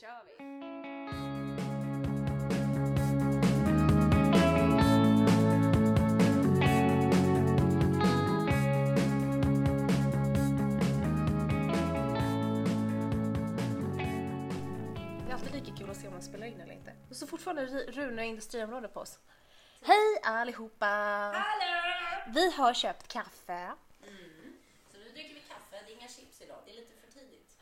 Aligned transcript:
kör 0.00 0.24
vi! 0.24 0.44
Det 15.24 15.30
är 15.30 15.34
alltid 15.34 15.52
lika 15.52 15.76
kul 15.76 15.90
att 15.90 15.96
se 15.96 16.06
om 16.06 16.12
man 16.12 16.22
spelar 16.22 16.46
in 16.46 16.60
eller 16.60 16.74
inte. 16.74 16.92
Och 17.10 17.16
så 17.16 17.26
fortfarande 17.26 17.66
Rune 17.66 18.26
industriområde 18.26 18.88
på 18.88 19.00
oss. 19.00 19.18
Hej 19.82 20.20
allihopa! 20.22 20.86
Hallå! 20.86 21.90
Vi 22.34 22.50
har 22.50 22.74
köpt 22.74 23.08
kaffe. 23.08 23.72
Mm. 24.02 24.58
Så 24.92 24.98
nu 24.98 25.10
dricker 25.10 25.34
vi 25.34 25.40
kaffe, 25.40 25.84
det 25.86 25.92
är 25.92 25.96
inga 25.96 26.08
chips 26.08 26.42
idag, 26.42 26.58
det 26.64 26.70
är 26.70 26.76
lite 26.76 26.92
för 27.00 27.12
tidigt. 27.12 27.56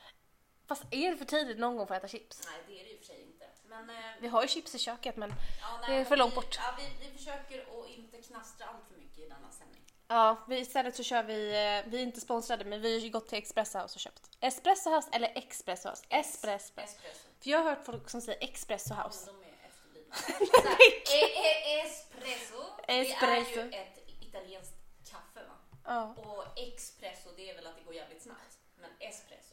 Fast 0.68 0.82
är 0.90 1.10
det 1.10 1.16
för 1.16 1.24
tidigt 1.24 1.58
någon 1.58 1.76
gång 1.76 1.86
för 1.86 1.94
att 1.94 2.04
äta 2.04 2.08
chips? 2.08 2.42
Nej, 2.46 2.60
det 2.66 2.80
är 2.80 2.84
det 2.84 2.92
och 2.94 2.98
för 2.98 3.06
sig 3.06 3.22
inte. 3.22 3.46
Men, 3.68 3.90
eh, 3.90 3.96
Vi 4.20 4.28
har 4.28 4.42
ju 4.42 4.48
chips 4.48 4.74
i 4.74 4.78
köket 4.78 5.16
men 5.16 5.30
ja, 5.60 5.86
det 5.86 5.92
är 5.92 5.96
men 5.96 6.06
för 6.06 6.16
långt 6.16 6.32
vi, 6.32 6.36
bort. 6.36 6.56
Ja, 6.58 6.74
vi, 6.78 7.06
vi 7.08 7.18
försöker 7.18 7.60
att 7.82 7.88
inte 7.88 8.22
knastra 8.22 8.66
allt 8.66 8.84
för 8.92 8.98
mycket 9.00 9.18
i 9.18 9.28
denna 9.28 9.50
sändning. 9.50 9.82
ja, 10.08 10.44
vi, 10.48 10.58
istället 10.58 10.96
så 10.96 11.02
kör 11.02 11.22
vi, 11.22 11.48
eh, 11.48 11.90
vi 11.90 11.98
är 11.98 12.02
inte 12.02 12.20
sponsrade 12.20 12.64
men 12.64 12.80
vi 12.80 12.92
har 12.92 13.00
ju 13.00 13.10
gått 13.10 13.28
till 13.28 13.38
Espresso 13.42 13.78
House 13.78 13.94
och 13.96 14.00
köpt. 14.00 14.30
Espresso 14.40 14.90
House 14.90 15.08
eller 15.12 15.32
Expresso 15.34 15.88
House? 15.88 16.04
Espresso. 16.08 16.80
Espresso. 16.80 17.28
För 17.40 17.50
jag 17.50 17.58
har 17.58 17.64
hört 17.70 17.84
folk 17.84 18.10
som 18.10 18.20
säger 18.20 18.44
Expresso 18.44 18.94
Men 18.94 19.02
House. 19.04 19.26
de 19.26 19.42
är 19.42 19.54
efterblivna. 19.68 20.14
E- 21.14 21.40
e- 21.48 21.80
espresso, 21.80 22.62
Espresso. 22.88 23.60
det 23.60 23.60
är 23.60 23.72
ju 23.72 23.78
ett 23.78 23.98
italienskt 24.22 24.74
kaffe 25.10 25.46
va? 25.48 25.54
Ja. 25.84 26.14
Och 26.22 26.58
espresso, 26.58 27.30
det 27.36 27.50
är 27.50 27.54
väl 27.54 27.66
att 27.66 27.76
det 27.76 27.82
går 27.82 27.94
jävligt 27.94 28.22
snabbt. 28.22 28.58
Men 28.80 28.90
espresso, 29.08 29.47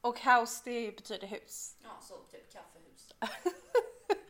Och 0.00 0.20
house 0.20 0.62
det 0.64 0.96
betyder 0.96 1.26
hus. 1.26 1.76
ja, 1.82 1.90
så 2.00 2.16
typ 2.16 2.52
kaffehus. 2.52 3.08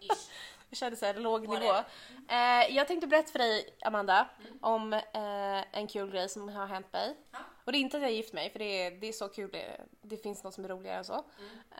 Ish. 0.00 0.30
Jag 0.70 0.78
körde 0.78 0.96
så 0.96 1.06
här 1.06 1.14
låg 1.14 1.40
nivå. 1.40 1.52
Whatever. 1.52 1.84
Eh, 2.28 2.76
jag 2.76 2.88
tänkte 2.88 3.06
berätta 3.06 3.32
för 3.32 3.38
dig, 3.38 3.76
Amanda, 3.84 4.28
om 4.60 4.92
eh, 4.92 5.78
en 5.78 5.86
kul 5.88 6.10
grej 6.10 6.28
som 6.28 6.48
har 6.48 6.66
hänt 6.66 6.92
mig. 6.92 7.16
Ja. 7.30 7.38
Och 7.64 7.72
det 7.72 7.78
är 7.78 7.80
inte 7.80 7.96
att 7.96 8.02
jag 8.02 8.08
har 8.08 8.14
gift 8.14 8.32
mig, 8.32 8.50
för 8.50 8.58
det 8.58 8.64
är, 8.64 8.90
det 8.90 9.06
är 9.06 9.12
så 9.12 9.28
kul. 9.28 9.50
Det, 9.52 9.80
det 10.02 10.16
finns 10.16 10.44
något 10.44 10.54
som 10.54 10.64
är 10.64 10.68
roligare 10.68 10.98
än 10.98 11.04
så. 11.04 11.14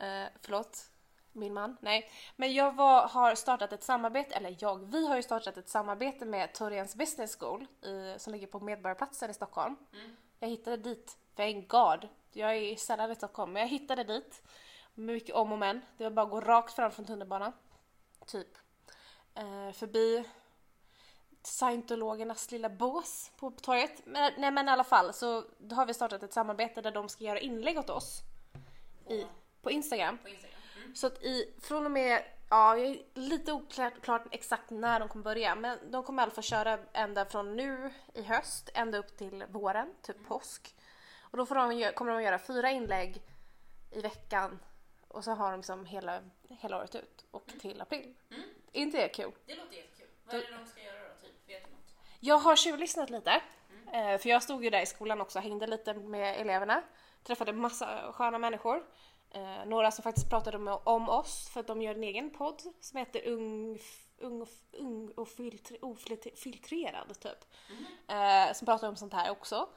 Eh, 0.01 0.27
förlåt, 0.43 0.91
min 1.33 1.55
man. 1.55 1.77
Nej. 1.81 2.11
Men 2.37 2.55
jag 2.55 2.75
var, 2.75 3.09
har 3.09 3.35
startat 3.35 3.73
ett 3.73 3.83
samarbete, 3.83 4.35
eller 4.35 4.57
jag, 4.59 4.91
vi 4.91 5.07
har 5.07 5.17
ju 5.17 5.23
startat 5.23 5.57
ett 5.57 5.69
samarbete 5.69 6.25
med 6.25 6.55
Torrens 6.55 6.97
Business 6.97 7.37
School 7.37 7.67
i, 7.83 8.15
som 8.19 8.33
ligger 8.33 8.47
på 8.47 8.61
Medborgarplatsen 8.61 9.31
i 9.31 9.35
Stockholm. 9.35 9.77
Jag 10.39 10.49
hittade 10.49 10.77
dit, 10.77 11.17
thank 11.35 11.69
God. 11.69 12.09
Jag 12.33 12.57
är 12.57 12.77
sällan 12.77 13.11
i 13.11 13.15
Stockholm, 13.15 13.53
men 13.53 13.63
jag 13.63 13.69
hittade 13.69 14.05
dit. 14.05 14.43
Med 14.95 15.15
mycket 15.15 15.35
om 15.35 15.53
och 15.53 15.59
men. 15.59 15.81
Det 15.97 16.05
var 16.05 16.11
bara 16.11 16.27
att 16.27 16.31
gå 16.31 16.41
rakt 16.41 16.75
fram 16.75 16.91
från 16.91 17.05
tunnelbanan. 17.05 17.53
Typ. 18.27 18.49
Eh, 19.35 19.73
förbi 19.73 20.25
scientologernas 21.43 22.51
lilla 22.51 22.69
bås 22.69 23.31
på 23.37 23.51
torget. 23.51 24.07
Men, 24.07 24.33
nej 24.37 24.51
men 24.51 24.69
i 24.69 24.71
alla 24.71 24.85
fall 24.85 25.13
så 25.13 25.45
har 25.71 25.87
vi 25.87 25.95
startat 25.95 26.23
ett 26.23 26.33
samarbete 26.33 26.81
där 26.81 26.93
de 26.93 27.09
ska 27.09 27.25
göra 27.25 27.41
inlägg 27.41 27.79
åt 27.79 27.91
oss 27.91 28.21
i, 29.09 29.27
på 29.63 29.71
Instagram. 29.71 30.19
På 30.19 30.29
Instagram. 30.29 30.61
Mm. 30.77 30.95
Så 30.95 31.07
att 31.07 31.23
i, 31.23 31.55
från 31.61 31.87
och 31.87 31.93
med, 31.93 32.23
ja 32.51 32.77
jag 32.77 32.87
är 32.87 32.99
lite 33.15 33.53
oklart 33.53 34.01
klart 34.03 34.27
exakt 34.31 34.71
när 34.71 35.01
de 35.01 35.09
kommer 35.09 35.25
börja 35.25 35.55
men 35.55 35.79
de 35.91 36.03
kommer 36.03 36.23
i 36.23 36.25
alla 36.25 36.33
fall 36.33 36.45
köra 36.45 36.79
ända 36.93 37.27
från 37.27 37.57
nu 37.57 37.93
i 38.15 38.23
höst 38.23 38.71
ända 38.75 38.99
upp 38.99 39.17
till 39.17 39.45
våren, 39.49 39.95
typ 40.03 40.29
påsk. 40.29 40.75
Och 41.31 41.37
då 41.39 41.47
får 41.47 41.55
de, 41.55 41.93
kommer 41.93 42.13
de 42.13 42.23
göra 42.23 42.39
fyra 42.39 42.71
inlägg 42.71 43.23
i 43.91 44.01
veckan 44.01 44.59
och 45.09 45.25
så 45.25 45.31
har 45.31 45.51
de 45.51 45.57
liksom 45.57 45.87
hela, 45.87 46.23
hela 46.49 46.77
året 46.79 46.95
ut 46.95 47.25
och 47.31 47.47
till 47.61 47.81
april. 47.81 48.15
Mm. 48.31 48.43
Är 48.73 48.81
inte 48.83 48.99
det 48.99 49.09
kul? 49.09 49.33
Det 49.47 49.55
låter 49.57 49.77
jättekul. 49.77 50.07
Vad 50.25 50.35
är 50.35 50.39
det 50.41 50.57
de 50.59 50.67
ska 50.67 50.81
göra 50.83 50.99
då? 51.09 51.27
Typ? 51.27 51.49
Vet 51.49 51.65
du 51.65 51.71
något? 51.71 51.95
Jag 52.21 52.39
har 52.39 52.57
tjuvlyssnat 52.57 53.11
lite. 53.11 53.43
eh, 53.93 54.19
För 54.19 54.29
jag 54.29 54.43
stod 54.43 54.65
ju 54.65 54.71
där 54.71 54.83
i 54.83 54.87
skolan 54.87 55.21
också, 55.21 55.39
hängde 55.39 55.67
lite 55.67 55.95
med 55.95 56.41
eleverna. 56.41 56.83
Träffade 57.23 57.53
massa 57.53 58.13
sköna 58.13 58.39
människor. 58.39 58.87
Eh, 59.31 59.65
Några 59.67 59.91
som 59.91 60.03
faktiskt 60.03 60.31
pratade 60.31 60.79
om, 60.85 61.09
oss 61.09 61.51
för 61.53 61.61
att 61.61 61.67
de 61.67 61.83
gör 61.83 61.95
en 61.95 62.05
egen 62.05 62.31
podd 62.31 62.63
som 62.81 62.99
heter 62.99 63.29
Ung, 63.29 63.79
ung, 64.19 64.47
ung 64.73 65.09
och 65.17 65.29
filtre, 65.29 65.77
ofiltrerad 65.83 67.21
typ. 67.21 67.45
Eh, 68.09 68.53
Som 68.55 68.67
pratar 68.67 68.89
om 68.89 68.97
sånt 68.97 69.13
här 69.13 69.31
också. 69.31 69.69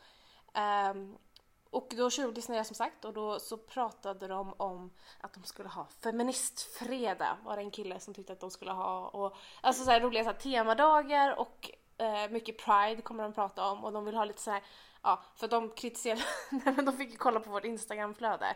Och 1.73 1.93
då 1.97 2.09
tjuvlyssnade 2.09 2.59
jag 2.59 2.65
som 2.65 2.75
sagt 2.75 3.05
och 3.05 3.13
då 3.13 3.39
så 3.39 3.57
pratade 3.57 4.27
de 4.27 4.53
om 4.57 4.91
att 5.21 5.33
de 5.33 5.43
skulle 5.43 5.69
ha 5.69 5.87
feministfredag 6.03 7.37
var 7.43 7.55
det 7.55 7.61
en 7.61 7.71
kille 7.71 7.99
som 7.99 8.13
tyckte 8.13 8.33
att 8.33 8.39
de 8.39 8.51
skulle 8.51 8.71
ha 8.71 9.07
och 9.07 9.35
alltså 9.61 9.83
så 9.83 9.91
här 9.91 10.01
roliga 10.01 10.23
så 10.23 10.29
här, 10.29 10.37
temadagar 10.37 11.39
och 11.39 11.71
eh, 11.97 12.29
mycket 12.29 12.57
pride 12.57 13.01
kommer 13.01 13.23
de 13.23 13.33
prata 13.33 13.71
om 13.71 13.83
och 13.83 13.91
de 13.91 14.05
vill 14.05 14.15
ha 14.15 14.25
lite 14.25 14.41
så 14.41 14.51
här 14.51 14.63
ja 15.03 15.23
för 15.35 15.47
de 15.47 15.69
kritiserade, 15.69 16.21
nej 16.51 16.73
men 16.75 16.85
de 16.85 16.97
fick 16.97 17.11
ju 17.11 17.17
kolla 17.17 17.39
på 17.39 17.49
vårt 17.49 17.65
instagramflöde 17.65 18.55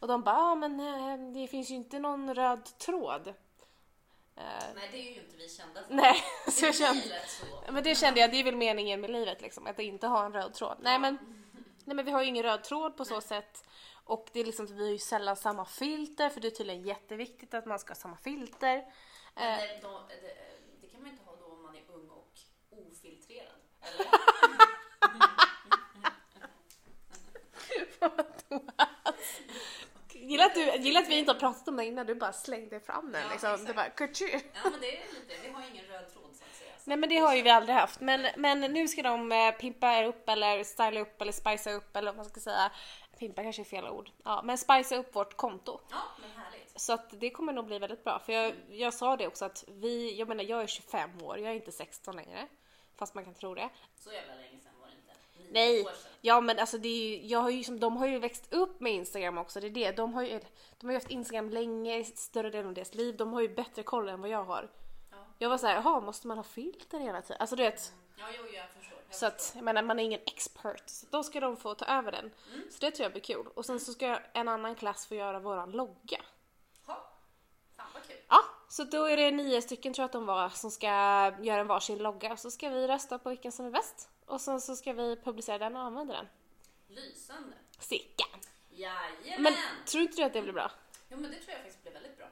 och 0.00 0.08
de 0.08 0.22
bara 0.22 0.36
ja 0.36 0.54
men 0.54 0.80
eh, 0.80 1.32
det 1.34 1.48
finns 1.48 1.70
ju 1.70 1.74
inte 1.74 1.98
någon 1.98 2.34
röd 2.34 2.78
tråd. 2.78 3.28
Eh, 4.36 4.44
Nej, 4.74 4.88
det 4.92 4.98
är 4.98 5.14
ju 5.14 5.20
inte 5.20 5.36
vi 5.36 5.48
kända 5.48 5.82
för. 5.82 5.94
nej 5.94 6.16
så 6.50 6.66
jag 6.66 6.74
kände 6.74 7.02
men 7.68 7.84
det 7.84 7.94
kände 7.94 8.20
jag, 8.20 8.30
det 8.30 8.40
är 8.40 8.44
väl 8.44 8.56
meningen 8.56 9.00
med 9.00 9.10
livet 9.10 9.42
liksom, 9.42 9.66
att 9.66 9.78
inte 9.78 10.06
ha 10.06 10.24
en 10.24 10.32
röd 10.32 10.54
tråd. 10.54 10.76
Nej 10.80 10.98
men, 10.98 11.39
nej 11.84 11.96
men 11.96 12.04
vi 12.04 12.10
har 12.10 12.22
ju 12.22 12.28
ingen 12.28 12.42
röd 12.42 12.64
tråd 12.64 12.96
på 12.96 13.04
så 13.04 13.20
sätt. 13.20 13.64
Och 14.04 14.28
det 14.32 14.40
är 14.40 14.44
liksom, 14.44 14.66
vi 14.66 14.82
har 14.82 14.90
ju 14.90 14.98
sällan 14.98 15.36
samma 15.36 15.64
filter 15.64 16.28
för 16.28 16.40
det 16.40 16.48
är 16.48 16.50
tydligen 16.50 16.82
jätteviktigt 16.82 17.54
att 17.54 17.66
man 17.66 17.78
ska 17.78 17.90
ha 17.90 17.94
samma 17.94 18.16
filter. 18.16 18.76
Men 18.76 18.90
Eh, 19.36 19.58
det, 19.58 19.78
då, 19.82 20.02
det, 20.08 20.34
det 20.80 20.86
kan 20.86 21.00
man 21.00 21.10
inte 21.10 21.24
ha 21.24 21.36
då 21.36 21.44
om 21.44 21.62
man 21.62 21.76
är 21.76 21.82
ung 21.88 22.08
och 22.08 22.38
ofiltrerad. 22.70 23.60
Eller? 23.80 24.06
gillar, 30.12 30.46
att 30.46 30.54
du, 30.54 30.76
gillar 30.76 31.02
att 31.02 31.08
vi 31.08 31.18
inte 31.18 31.32
har 31.32 31.38
pratat 31.38 31.68
om 31.68 31.76
det 31.76 31.84
innan, 31.84 32.06
du 32.06 32.14
bara 32.14 32.32
slängde 32.32 32.80
fram 32.80 33.12
den 33.12 33.22
Ja, 33.22 33.30
liksom. 33.30 33.64
Du 33.64 33.74
bara, 33.74 33.90
Kurtju. 33.90 34.26
Ja, 34.32 34.40
men 34.70 34.80
det 34.80 34.96
är 34.96 35.06
lite. 35.12 35.34
Vi 35.42 35.48
har 35.52 35.62
ingen 35.70 35.84
röd 35.84 36.12
tråd 36.12 36.36
så 36.36 36.44
att 36.44 36.56
säga. 36.56 36.69
Nej 36.86 36.96
men 36.96 37.08
det 37.08 37.16
har 37.16 37.34
ju 37.34 37.42
vi 37.42 37.50
aldrig 37.50 37.76
haft. 37.76 38.00
Men, 38.00 38.26
men 38.36 38.60
nu 38.60 38.88
ska 38.88 39.02
de 39.02 39.32
eh, 39.32 39.50
pimpa 39.50 40.04
upp 40.04 40.28
eller 40.28 40.64
styla 40.64 41.00
upp 41.00 41.22
eller 41.22 41.32
spicea 41.32 41.74
upp 41.74 41.96
eller 41.96 42.06
vad 42.06 42.16
man 42.16 42.24
ska 42.24 42.40
säga. 42.40 42.72
Pimpa 43.18 43.42
kanske 43.42 43.62
är 43.62 43.64
fel 43.64 43.88
ord. 43.88 44.10
Ja, 44.24 44.42
men 44.44 44.58
spicea 44.58 44.98
upp 44.98 45.16
vårt 45.16 45.36
konto. 45.36 45.80
Ja, 45.90 45.96
men 46.20 46.30
härligt. 46.44 46.80
Så 46.80 46.92
att 46.92 47.20
det 47.20 47.30
kommer 47.30 47.52
nog 47.52 47.66
bli 47.66 47.78
väldigt 47.78 48.04
bra. 48.04 48.18
För 48.18 48.32
jag, 48.32 48.54
jag 48.70 48.94
sa 48.94 49.16
det 49.16 49.26
också 49.26 49.44
att 49.44 49.64
vi, 49.68 50.18
jag 50.18 50.28
menar 50.28 50.44
jag 50.44 50.62
är 50.62 50.66
25 50.66 51.22
år, 51.22 51.38
jag 51.38 51.50
är 51.50 51.54
inte 51.54 51.72
16 51.72 52.16
längre. 52.16 52.46
Fast 52.96 53.14
man 53.14 53.24
kan 53.24 53.34
tro 53.34 53.54
det. 53.54 53.68
Så 53.96 54.12
jävla 54.12 54.34
länge 54.34 54.60
sedan 54.60 54.72
var 54.80 54.88
det 54.88 54.94
inte. 54.94 55.52
Nej, 55.52 55.86
ja 56.20 56.40
men 56.40 56.58
alltså 56.58 56.78
det 56.78 56.88
är 56.88 57.08
ju, 57.08 57.26
jag 57.26 57.38
har 57.38 57.50
ju 57.50 57.64
som, 57.64 57.80
de 57.80 57.96
har 57.96 58.06
ju 58.06 58.18
växt 58.18 58.52
upp 58.52 58.80
med 58.80 58.92
Instagram 58.92 59.38
också, 59.38 59.60
det 59.60 59.66
är 59.66 59.70
det. 59.70 59.92
De 59.92 60.14
har 60.14 60.22
ju, 60.22 60.40
de 60.78 60.86
har 60.86 60.92
ju 60.92 60.96
haft 60.96 61.10
Instagram 61.10 61.50
länge, 61.50 62.04
större 62.04 62.50
delen 62.50 62.66
av 62.66 62.74
deras 62.74 62.94
liv. 62.94 63.16
De 63.16 63.32
har 63.32 63.40
ju 63.40 63.48
bättre 63.48 63.82
koll 63.82 64.08
än 64.08 64.20
vad 64.20 64.30
jag 64.30 64.44
har. 64.44 64.68
Ja. 65.40 65.44
Jag 65.44 65.50
var 65.50 65.58
såhär, 65.58 65.74
jaha 65.74 66.00
måste 66.00 66.26
man 66.26 66.36
ha 66.36 66.44
filter 66.44 67.00
hela 67.00 67.22
tiden? 67.22 67.36
Alltså 67.40 67.56
du 67.56 67.62
vet. 67.62 67.92
Ja, 68.16 68.24
jo, 68.38 68.46
jag 68.54 68.70
förstår. 68.70 68.98
Jag 69.08 69.16
Så 69.16 69.26
att, 69.26 69.52
jag 69.54 69.64
menar, 69.64 69.82
man 69.82 69.98
är 69.98 70.04
ingen 70.04 70.20
expert. 70.26 70.82
Så 70.86 71.06
då 71.10 71.22
ska 71.22 71.40
de 71.40 71.56
få 71.56 71.74
ta 71.74 71.84
över 71.84 72.12
den. 72.12 72.30
Så 72.70 72.76
det 72.80 72.90
tror 72.90 73.04
jag 73.04 73.12
blir 73.12 73.22
kul. 73.22 73.46
Och 73.54 73.66
sen 73.66 73.80
så 73.80 73.92
ska 73.92 74.18
en 74.32 74.48
annan 74.48 74.74
klass 74.74 75.06
få 75.06 75.14
göra 75.14 75.38
våran 75.38 75.70
logga. 75.70 76.22
Ha. 76.86 77.10
Fan 77.76 77.86
vad 77.94 78.02
kul. 78.06 78.16
Ja, 78.28 78.40
så 78.68 78.84
då 78.84 79.04
är 79.04 79.16
det 79.16 79.30
nio 79.30 79.62
stycken 79.62 79.92
tror 79.94 80.02
jag 80.02 80.06
att 80.06 80.12
de 80.12 80.26
var 80.26 80.48
som 80.48 80.70
ska 80.70 80.86
göra 81.40 81.60
en 81.60 81.66
varsin 81.66 81.98
logga. 81.98 82.36
Så 82.36 82.50
ska 82.50 82.68
vi 82.68 82.86
rösta 82.88 83.18
på 83.18 83.28
vilken 83.28 83.52
som 83.52 83.66
är 83.66 83.70
bäst. 83.70 84.08
Och 84.26 84.40
sen 84.40 84.60
så 84.60 84.76
ska 84.76 84.92
vi 84.92 85.16
publicera 85.16 85.58
den 85.58 85.76
och 85.76 85.82
använda 85.82 86.14
den. 86.14 86.26
Lysande. 86.88 87.56
Sickan! 87.78 88.40
Jajamän. 88.70 89.42
Men 89.42 89.54
tror 89.86 90.02
inte 90.02 90.16
du 90.16 90.22
att 90.22 90.32
det 90.32 90.42
blir 90.42 90.52
bra? 90.52 90.70
Jo, 91.08 91.16
men 91.16 91.30
det 91.30 91.36
tror 91.36 91.50
jag 91.50 91.58
faktiskt 91.58 91.82
blir 91.82 91.92
väldigt 91.92 92.16
bra. 92.16 92.26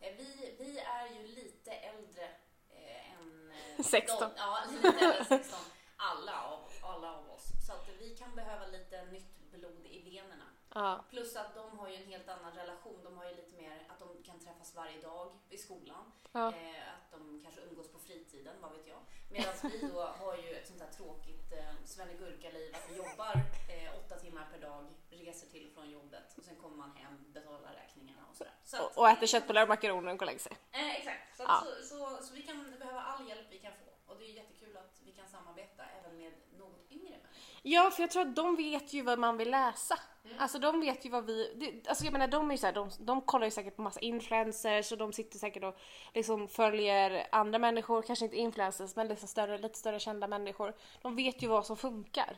Eh, 0.00 0.12
Vi, 0.18 0.54
vi 0.58 0.78
är 0.78 1.06
ju 1.16 1.26
lite 1.26 1.70
äldre 1.72 2.24
eh, 2.70 3.12
än... 3.12 3.50
eh, 3.50 3.73
16. 3.84 4.20
De, 4.20 4.30
ja, 4.36 4.58
lite 4.72 5.04
än 5.18 5.24
16. 5.24 5.58
Alla 5.96 6.42
av, 6.42 6.60
alla 6.82 7.16
av 7.16 7.30
oss. 7.30 7.52
Så 7.66 7.72
att 7.72 7.88
vi 7.98 8.16
kan 8.16 8.34
behöva 8.36 8.66
lite 8.66 9.04
nytt 9.04 9.50
blod 9.52 9.86
i 9.86 10.10
venerna. 10.10 10.44
Ja. 10.74 11.04
Plus 11.10 11.36
att 11.36 11.54
de 11.54 11.78
har 11.78 11.88
ju 11.88 11.94
en 11.94 12.06
helt 12.06 12.28
annan 12.28 12.52
relation. 12.52 13.00
De 13.04 13.16
har 13.18 13.24
ju 13.24 13.36
lite 13.36 13.56
mer 13.56 13.86
att 13.88 13.98
de 13.98 14.22
kan 14.22 14.40
träffas 14.40 14.74
varje 14.74 15.00
dag 15.00 15.32
i 15.50 15.58
skolan. 15.58 16.12
Ja. 16.36 16.48
Eh, 16.48 16.88
att 16.94 17.10
de 17.12 17.40
kanske 17.42 17.60
umgås 17.60 17.88
på 17.92 17.98
fritiden, 17.98 18.54
vad 18.62 18.72
vet 18.72 18.86
jag. 18.86 18.98
Medan 19.30 19.54
vi 19.62 19.78
då 19.92 20.00
har 20.02 20.36
ju 20.36 20.54
ett 20.56 20.66
sånt 20.68 20.80
här 20.80 20.90
tråkigt 20.90 21.52
eh, 21.52 21.74
Svennegurka-liv. 21.84 22.74
Att 22.76 22.90
vi 22.90 22.96
jobbar 22.96 23.34
eh, 23.74 23.98
åtta 23.98 24.16
timmar 24.18 24.46
per 24.52 24.60
dag, 24.68 24.86
reser 25.10 25.46
till 25.46 25.66
och 25.68 25.72
från 25.74 25.90
jobbet 25.90 26.34
och 26.38 26.44
sen 26.44 26.56
kommer 26.56 26.76
man 26.76 26.96
hem, 26.96 27.32
betalar 27.32 27.72
räkningarna 27.72 28.22
och 28.30 28.36
sådär. 28.36 28.52
Så 28.64 28.76
att- 28.76 28.82
Och, 28.82 28.98
och 28.98 29.08
äter 29.08 29.26
köttbullar 29.26 29.62
och 29.62 29.68
makaroner 29.68 30.12
och 30.12 30.18
går 30.18 30.26
lägger 30.26 30.38
sig. 30.40 30.52
Eh, 30.72 30.94
exakt. 30.96 31.36
Så, 31.36 31.42
att, 31.42 31.48
Ja. 31.48 31.60
så, 31.82 31.86
så, 32.18 32.22
så 32.26 32.34
vi 32.34 32.42
kan 32.42 32.74
behöva 32.78 33.00
all 33.00 33.28
hjälp 33.28 33.46
vi 33.50 33.58
kan 33.58 33.72
få. 33.72 34.12
Och 34.12 34.18
det 34.18 34.24
är 34.24 34.32
jättekul 34.34 34.76
att 34.76 35.00
vi 35.04 35.12
kan 35.12 35.28
samarbeta 35.28 35.82
även 36.00 36.16
med 36.16 36.32
något 36.58 36.86
yngre 36.90 37.10
människor. 37.10 37.30
Ja, 37.62 37.90
för 37.90 38.02
jag 38.02 38.10
tror 38.10 38.22
att 38.22 38.36
de 38.36 38.56
vet 38.56 38.92
ju 38.92 39.02
vad 39.02 39.18
man 39.18 39.36
vill 39.36 39.50
läsa. 39.50 39.98
Alltså 40.38 40.58
de 40.58 40.80
vet 40.80 41.04
ju 41.06 41.10
vad 41.10 41.26
vi... 41.26 41.52
Det, 41.56 41.88
alltså 41.88 42.04
jag 42.04 42.12
menar 42.12 42.28
de 42.28 42.48
är 42.50 42.54
ju 42.54 42.58
så 42.58 42.66
här, 42.66 42.72
de, 42.72 42.90
de 42.98 43.20
kollar 43.20 43.44
ju 43.44 43.50
säkert 43.50 43.76
på 43.76 43.82
massa 43.82 44.00
influencers 44.00 44.92
och 44.92 44.98
de 44.98 45.12
sitter 45.12 45.38
säkert 45.38 45.64
och 45.64 45.76
liksom 46.14 46.48
följer 46.48 47.26
andra 47.32 47.58
människor, 47.58 48.02
kanske 48.02 48.24
inte 48.24 48.36
influencers 48.36 48.96
men 48.96 49.08
liksom 49.08 49.28
större, 49.28 49.58
lite 49.58 49.78
större 49.78 50.00
kända 50.00 50.26
människor. 50.28 50.74
De 51.02 51.16
vet 51.16 51.42
ju 51.42 51.48
vad 51.48 51.66
som 51.66 51.76
funkar. 51.76 52.36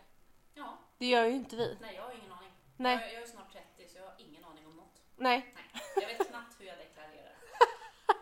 Ja, 0.54 0.78
Det 0.98 1.06
gör 1.06 1.24
ju 1.24 1.32
inte 1.32 1.56
vi. 1.56 1.76
nej 1.80 1.94
jag 1.94 2.02
har 2.02 2.12
ingen 2.12 2.32
aning. 2.32 2.50
Nej. 2.76 2.98
Jag, 3.02 3.14
jag 3.14 3.22
är 3.22 3.26
snart 3.26 3.52
30 3.52 3.92
så 3.92 3.98
jag 3.98 4.04
har 4.04 4.14
ingen 4.18 4.44
aning 4.44 4.66
om 4.66 4.76
något. 4.76 5.00
Nej, 5.16 5.52
Nej, 5.54 5.82
jag 5.94 6.18
vet 6.18 6.28
knappt 6.30 6.60
hur 6.60 6.66
jag 6.66 6.78
deklarerar. 6.78 7.32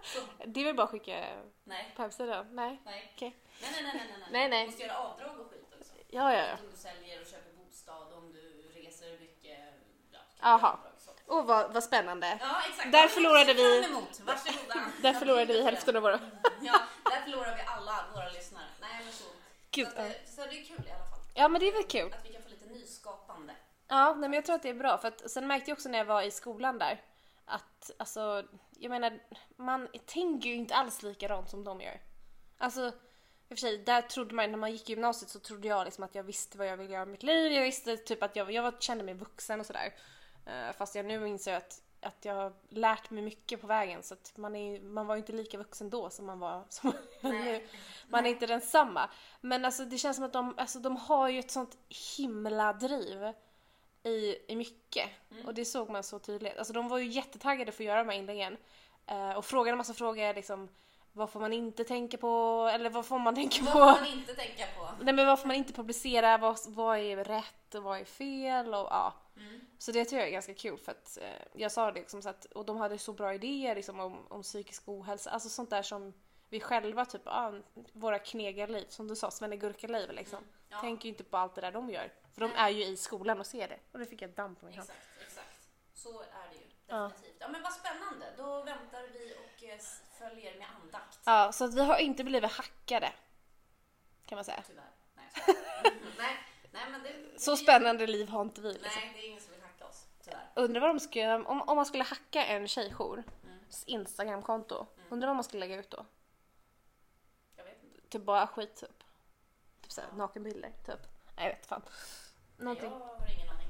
Så, 0.03 0.21
det 0.47 0.61
är 0.61 0.65
väl 0.65 0.75
bara 0.77 0.83
att 0.85 0.91
skicka 0.91 1.27
nej, 1.65 1.93
på 1.97 2.03
hemsidan. 2.03 2.47
Nej. 2.55 2.81
nej. 2.85 3.13
Okej. 3.15 3.37
Nej, 3.63 3.71
nej, 3.73 3.83
nej, 3.83 3.93
nej, 3.95 4.17
nej. 4.19 4.29
Nej, 4.33 4.49
nej. 4.49 4.61
Du 4.65 4.67
måste 4.71 4.83
göra 4.83 4.99
avdrag 4.99 5.41
och 5.41 5.51
skit 5.51 5.75
också. 5.81 5.95
Ja, 6.09 6.33
ja, 6.35 6.39
ja. 6.47 6.53
Om 6.65 6.71
du 6.71 6.77
säljer 6.77 7.21
och 7.21 7.27
köper 7.27 7.53
bostad, 7.53 8.13
om 8.13 8.33
du. 8.33 8.54
Ja, 10.45 10.51
kan 10.51 10.53
Aha. 10.53 10.69
göra 10.69 10.73
avdrag, 10.73 10.93
så. 10.99 11.11
Åh 11.27 11.45
vad, 11.45 11.73
vad 11.73 11.85
spännande. 11.85 12.39
Ja, 12.41 12.63
exakt. 12.69 12.93
Där 12.93 13.09
förlorade 13.09 13.55
vi-. 13.55 15.03
Där 15.03 15.13
förlorade 15.13 15.53
vi 15.53 15.63
hälften 15.63 15.97
av 15.97 16.03
våra... 16.03 16.21
Ja, 16.61 16.81
där 17.05 17.21
förlorar 17.25 17.57
vi 17.57 17.63
alla 17.67 18.05
våra 18.15 18.29
lyssnare. 18.29 18.65
Nej, 18.81 19.01
men 19.05 19.13
så. 19.13 19.25
Gud, 19.71 19.89
så, 19.89 20.01
att, 20.01 20.29
så 20.29 20.41
det 20.41 20.61
är 20.61 20.65
kul 20.65 20.87
i 20.87 20.91
alla 20.91 21.11
fall. 21.11 21.19
Ja 21.35 21.49
men 21.49 21.61
det 21.61 21.69
är 21.69 21.73
väl 21.73 21.85
kul. 21.85 22.13
Att 22.13 22.27
vi 22.27 22.33
kan 22.33 22.43
få 22.43 22.49
lite 22.49 22.67
nyskapande. 22.67 23.55
Ja, 23.89 24.15
nej, 24.15 24.29
men 24.29 24.33
jag 24.33 24.45
tror 24.45 24.57
att 24.57 24.63
det 24.63 24.69
är 24.69 24.75
bra 24.75 24.99
för 24.99 25.09
att 25.09 25.31
sen 25.31 25.47
märkte 25.47 25.71
jag 25.71 25.77
också 25.77 25.89
när 25.89 25.99
jag 25.99 26.05
var 26.05 26.23
i 26.23 26.31
skolan 26.31 26.79
där 26.79 27.01
att 27.45 27.91
alltså, 27.97 28.45
jag 28.79 28.91
menar, 28.91 29.21
man 29.57 29.89
tänker 30.07 30.49
ju 30.49 30.55
inte 30.55 30.75
alls 30.75 31.03
likadant 31.03 31.51
som 31.51 31.65
de 31.65 31.81
gör. 31.81 32.01
Alltså, 32.59 32.87
i 32.89 32.91
och 32.91 33.49
för 33.49 33.57
sig, 33.57 33.79
där 33.79 34.03
trodde 34.03 34.35
man, 34.35 34.51
när 34.51 34.59
man 34.59 34.73
gick 34.73 34.89
i 34.89 34.93
gymnasiet 34.93 35.31
så 35.31 35.39
trodde 35.39 35.69
jag 35.69 35.85
liksom 35.85 36.05
att 36.05 36.15
jag 36.15 36.23
visste 36.23 36.59
vad 36.59 36.67
jag 36.67 36.77
ville 36.77 36.93
göra 36.93 37.05
med 37.05 37.13
mitt 37.13 37.23
liv. 37.23 37.53
Jag 37.53 37.63
visste 37.63 37.97
typ 37.97 38.23
att 38.23 38.37
jag, 38.37 38.53
jag 38.53 38.63
var, 38.63 38.75
kände 38.81 39.05
mig 39.05 39.15
vuxen 39.15 39.61
och 39.61 39.67
sådär. 39.67 39.95
Uh, 40.47 40.73
fast 40.73 40.95
jag 40.95 41.07
nu 41.07 41.29
inser 41.29 41.55
att, 41.55 41.83
att 42.01 42.25
jag 42.25 42.35
har 42.35 42.53
lärt 42.69 43.11
mig 43.11 43.23
mycket 43.23 43.61
på 43.61 43.67
vägen 43.67 44.03
så 44.03 44.15
att 44.15 44.33
man, 44.37 44.57
är, 44.57 44.81
man 44.81 45.07
var 45.07 45.15
ju 45.15 45.19
inte 45.19 45.33
lika 45.33 45.59
vuxen 45.59 45.91
då 45.91 46.11
som 46.11 46.27
man 46.27 46.39
var 46.39 46.65
som 46.69 46.93
nu. 47.21 47.67
Man 48.09 48.27
är 48.27 48.31
inte 48.31 48.47
densamma. 48.47 49.11
Men 49.41 49.65
alltså 49.65 49.85
det 49.85 49.99
känns 49.99 50.17
som 50.17 50.25
att 50.25 50.33
de, 50.33 50.55
alltså, 50.57 50.79
de 50.79 50.97
har 50.97 51.29
ju 51.29 51.39
ett 51.39 51.51
sånt 51.51 51.77
himla 52.17 52.73
driv 52.73 53.33
i, 54.03 54.37
i 54.49 54.57
mycket. 54.57 55.11
Och 55.45 55.55
det 55.55 55.65
såg 55.65 55.91
man 55.91 56.03
så 56.03 56.19
tydligt. 56.19 56.59
Alltså 56.59 56.73
de 56.73 56.89
var 56.89 56.99
ju 56.99 57.07
jättetaggade 57.07 57.73
för 57.73 57.83
att 57.83 57.87
göra 57.87 58.05
de 58.05 58.09
här 58.09 58.19
inläggen. 58.19 58.57
Eh, 59.07 59.33
och 59.33 59.45
frågade 59.45 59.71
en 59.71 59.79
massa 59.79 59.95
frågor 59.95 60.35
liksom 60.35 60.69
vad 61.17 61.31
får 61.31 61.41
man 61.41 61.53
inte 61.53 61.85
tänka 61.85 62.17
på? 62.17 62.71
Eller 62.73 62.91
vad 62.91 63.07
får 63.07 63.19
man 63.19 63.35
tänka 63.35 63.65
Vad 63.65 63.73
på? 63.73 63.79
får 63.79 64.01
man 64.01 64.19
inte 64.19 64.35
tänka 64.35 64.65
på? 64.79 64.89
Nej 65.05 65.15
men 65.15 65.27
vad 65.27 65.41
får 65.41 65.49
man 65.49 65.57
inte 65.57 65.73
publicera? 65.73 66.39
Vad, 66.39 66.59
vad 66.67 66.99
är 66.99 67.25
rätt 67.25 67.75
och 67.75 67.83
vad 67.83 68.01
är 68.01 68.05
fel? 68.05 68.69
Och, 68.69 68.89
ja. 68.91 69.15
Mm. 69.37 69.61
Så 69.79 69.93
det 69.93 70.05
tror 70.05 70.19
jag 70.19 70.29
är 70.29 70.33
ganska 70.33 70.55
kul 70.55 70.79
för 70.79 70.93
att 70.93 71.19
eh, 71.23 71.47
jag 71.53 71.73
sa 71.73 71.93
det 71.93 72.01
liksom 72.01 72.23
så 72.23 72.29
att, 72.29 72.45
och 72.45 72.65
de 72.65 72.77
hade 72.77 72.99
så 72.99 73.13
bra 73.13 73.35
idéer 73.35 73.75
liksom 73.75 74.01
om, 74.01 74.27
om 74.29 74.43
psykisk 74.43 74.83
ohälsa, 74.87 75.31
alltså 75.31 75.49
sånt 75.49 75.71
där 75.71 75.83
som 75.83 76.13
vi 76.49 76.61
själva 76.61 77.05
typ, 77.05 77.23
ja, 77.25 77.53
våra 77.93 78.19
knegarliv, 78.19 78.87
som 78.89 79.09
du 79.09 79.17
sa, 79.17 79.31
svennegurkaliv 79.31 80.11
liksom. 80.11 80.39
Mm. 80.39 80.51
Ja. 80.69 80.81
Tänker 80.81 81.05
ju 81.05 81.09
inte 81.09 81.25
på 81.25 81.37
allt 81.37 81.55
det 81.55 81.61
där 81.61 81.73
de 81.73 81.91
gör. 81.91 82.13
För 82.33 82.41
de 82.41 82.51
är 82.57 82.71
ju 82.71 82.85
i 82.85 82.97
skolan 82.97 83.41
och 83.41 83.47
ser 83.47 83.69
det. 83.69 83.79
Och 83.93 83.99
det 83.99 84.07
fick 84.07 84.23
jag 84.23 84.31
damm 84.31 84.55
på 84.55 84.67
min 84.67 84.75
hand. 84.75 84.91
Så 86.05 86.21
är 86.21 86.49
det 86.51 86.55
ju. 86.57 86.67
Ja. 86.87 86.97
Definitivt. 87.03 87.37
Ja. 87.41 87.49
men 87.49 87.63
vad 87.63 87.73
spännande. 87.73 88.27
Då 88.37 88.63
väntar 88.63 89.03
vi 89.13 89.35
och 89.35 89.65
eh, 89.65 89.79
följer 90.19 90.59
med 90.59 90.67
andakt. 90.83 91.19
Ja, 91.25 91.53
så 91.53 91.67
vi 91.67 91.81
har 91.85 91.99
inte 91.99 92.25
blivit 92.25 92.53
hackade. 92.53 93.13
Kan 94.27 94.37
man 94.37 94.45
säga. 94.45 94.63
Tyvärr. 94.67 94.91
Nej, 95.15 95.31
skojar. 95.43 95.93
nej, 96.19 96.37
nej, 96.73 96.83
men 96.91 97.03
det, 97.03 97.41
Så 97.41 97.57
spännande 97.57 98.07
liv 98.07 98.29
har 98.29 98.43
inte 98.43 98.61
vi. 98.61 98.73
Liksom. 98.73 98.91
Nej, 98.97 99.13
det 99.15 99.21
är 99.25 99.29
ingen 99.29 99.41
som 99.41 99.53
vill 99.53 99.63
hacka 99.63 99.87
oss. 99.87 100.07
Tyvärr. 100.25 100.49
Undrar 100.55 100.81
vad 100.81 100.91
de 100.91 101.01
skulle, 101.01 101.35
om, 101.35 101.63
om 101.63 101.77
man 101.77 101.87
skulle 101.87 102.05
hacka 102.05 102.45
en 102.47 102.69
tjejjour, 102.69 103.23
Mm. 103.45 103.59
Instagramkonto, 103.87 104.87
undrar 105.09 105.27
vad 105.29 105.37
man 105.37 105.45
skulle 105.45 105.61
lägga 105.61 105.77
ut 105.77 105.91
då? 105.91 106.07
Jag 107.57 107.65
vet 107.65 107.83
inte. 107.83 108.01
Typ 108.09 108.23
bara 108.23 108.47
skit 108.47 108.77
typ. 108.77 109.05
Typ 109.83 109.93
såhär 109.93 110.09
Ja. 110.13 110.17
nakenbilder, 110.17 110.73
typ. 110.87 111.01
Nej, 111.37 111.47
jag 111.47 111.57
vet 111.57 111.67
fan. 111.67 111.83
Någonting. 112.57 112.91
Jag 112.91 112.99
har 112.99 113.33
ingen 113.35 113.49
aning. 113.49 113.69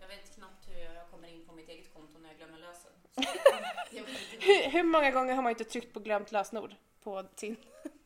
Jag 0.00 0.08
vet 0.08 0.34
knappt 0.34 0.68
hur 0.68 0.78
jag 0.94 1.10
kommer 1.10 1.28
in 1.28 1.43
på 1.43 1.43
mitt 1.54 1.68
eget 1.68 1.94
konto 1.94 2.18
när 2.18 2.28
jag 2.28 2.38
glömmer 2.38 2.58
lösen. 2.58 2.92
Hur, 4.40 4.70
hur 4.70 4.82
många 4.82 5.10
gånger 5.10 5.34
har 5.34 5.42
man 5.42 5.50
inte 5.50 5.64
tryckt 5.64 5.94
på 5.94 6.00
glömt 6.00 6.32
lösenord 6.32 6.74
på 7.02 7.24
sin... 7.36 7.56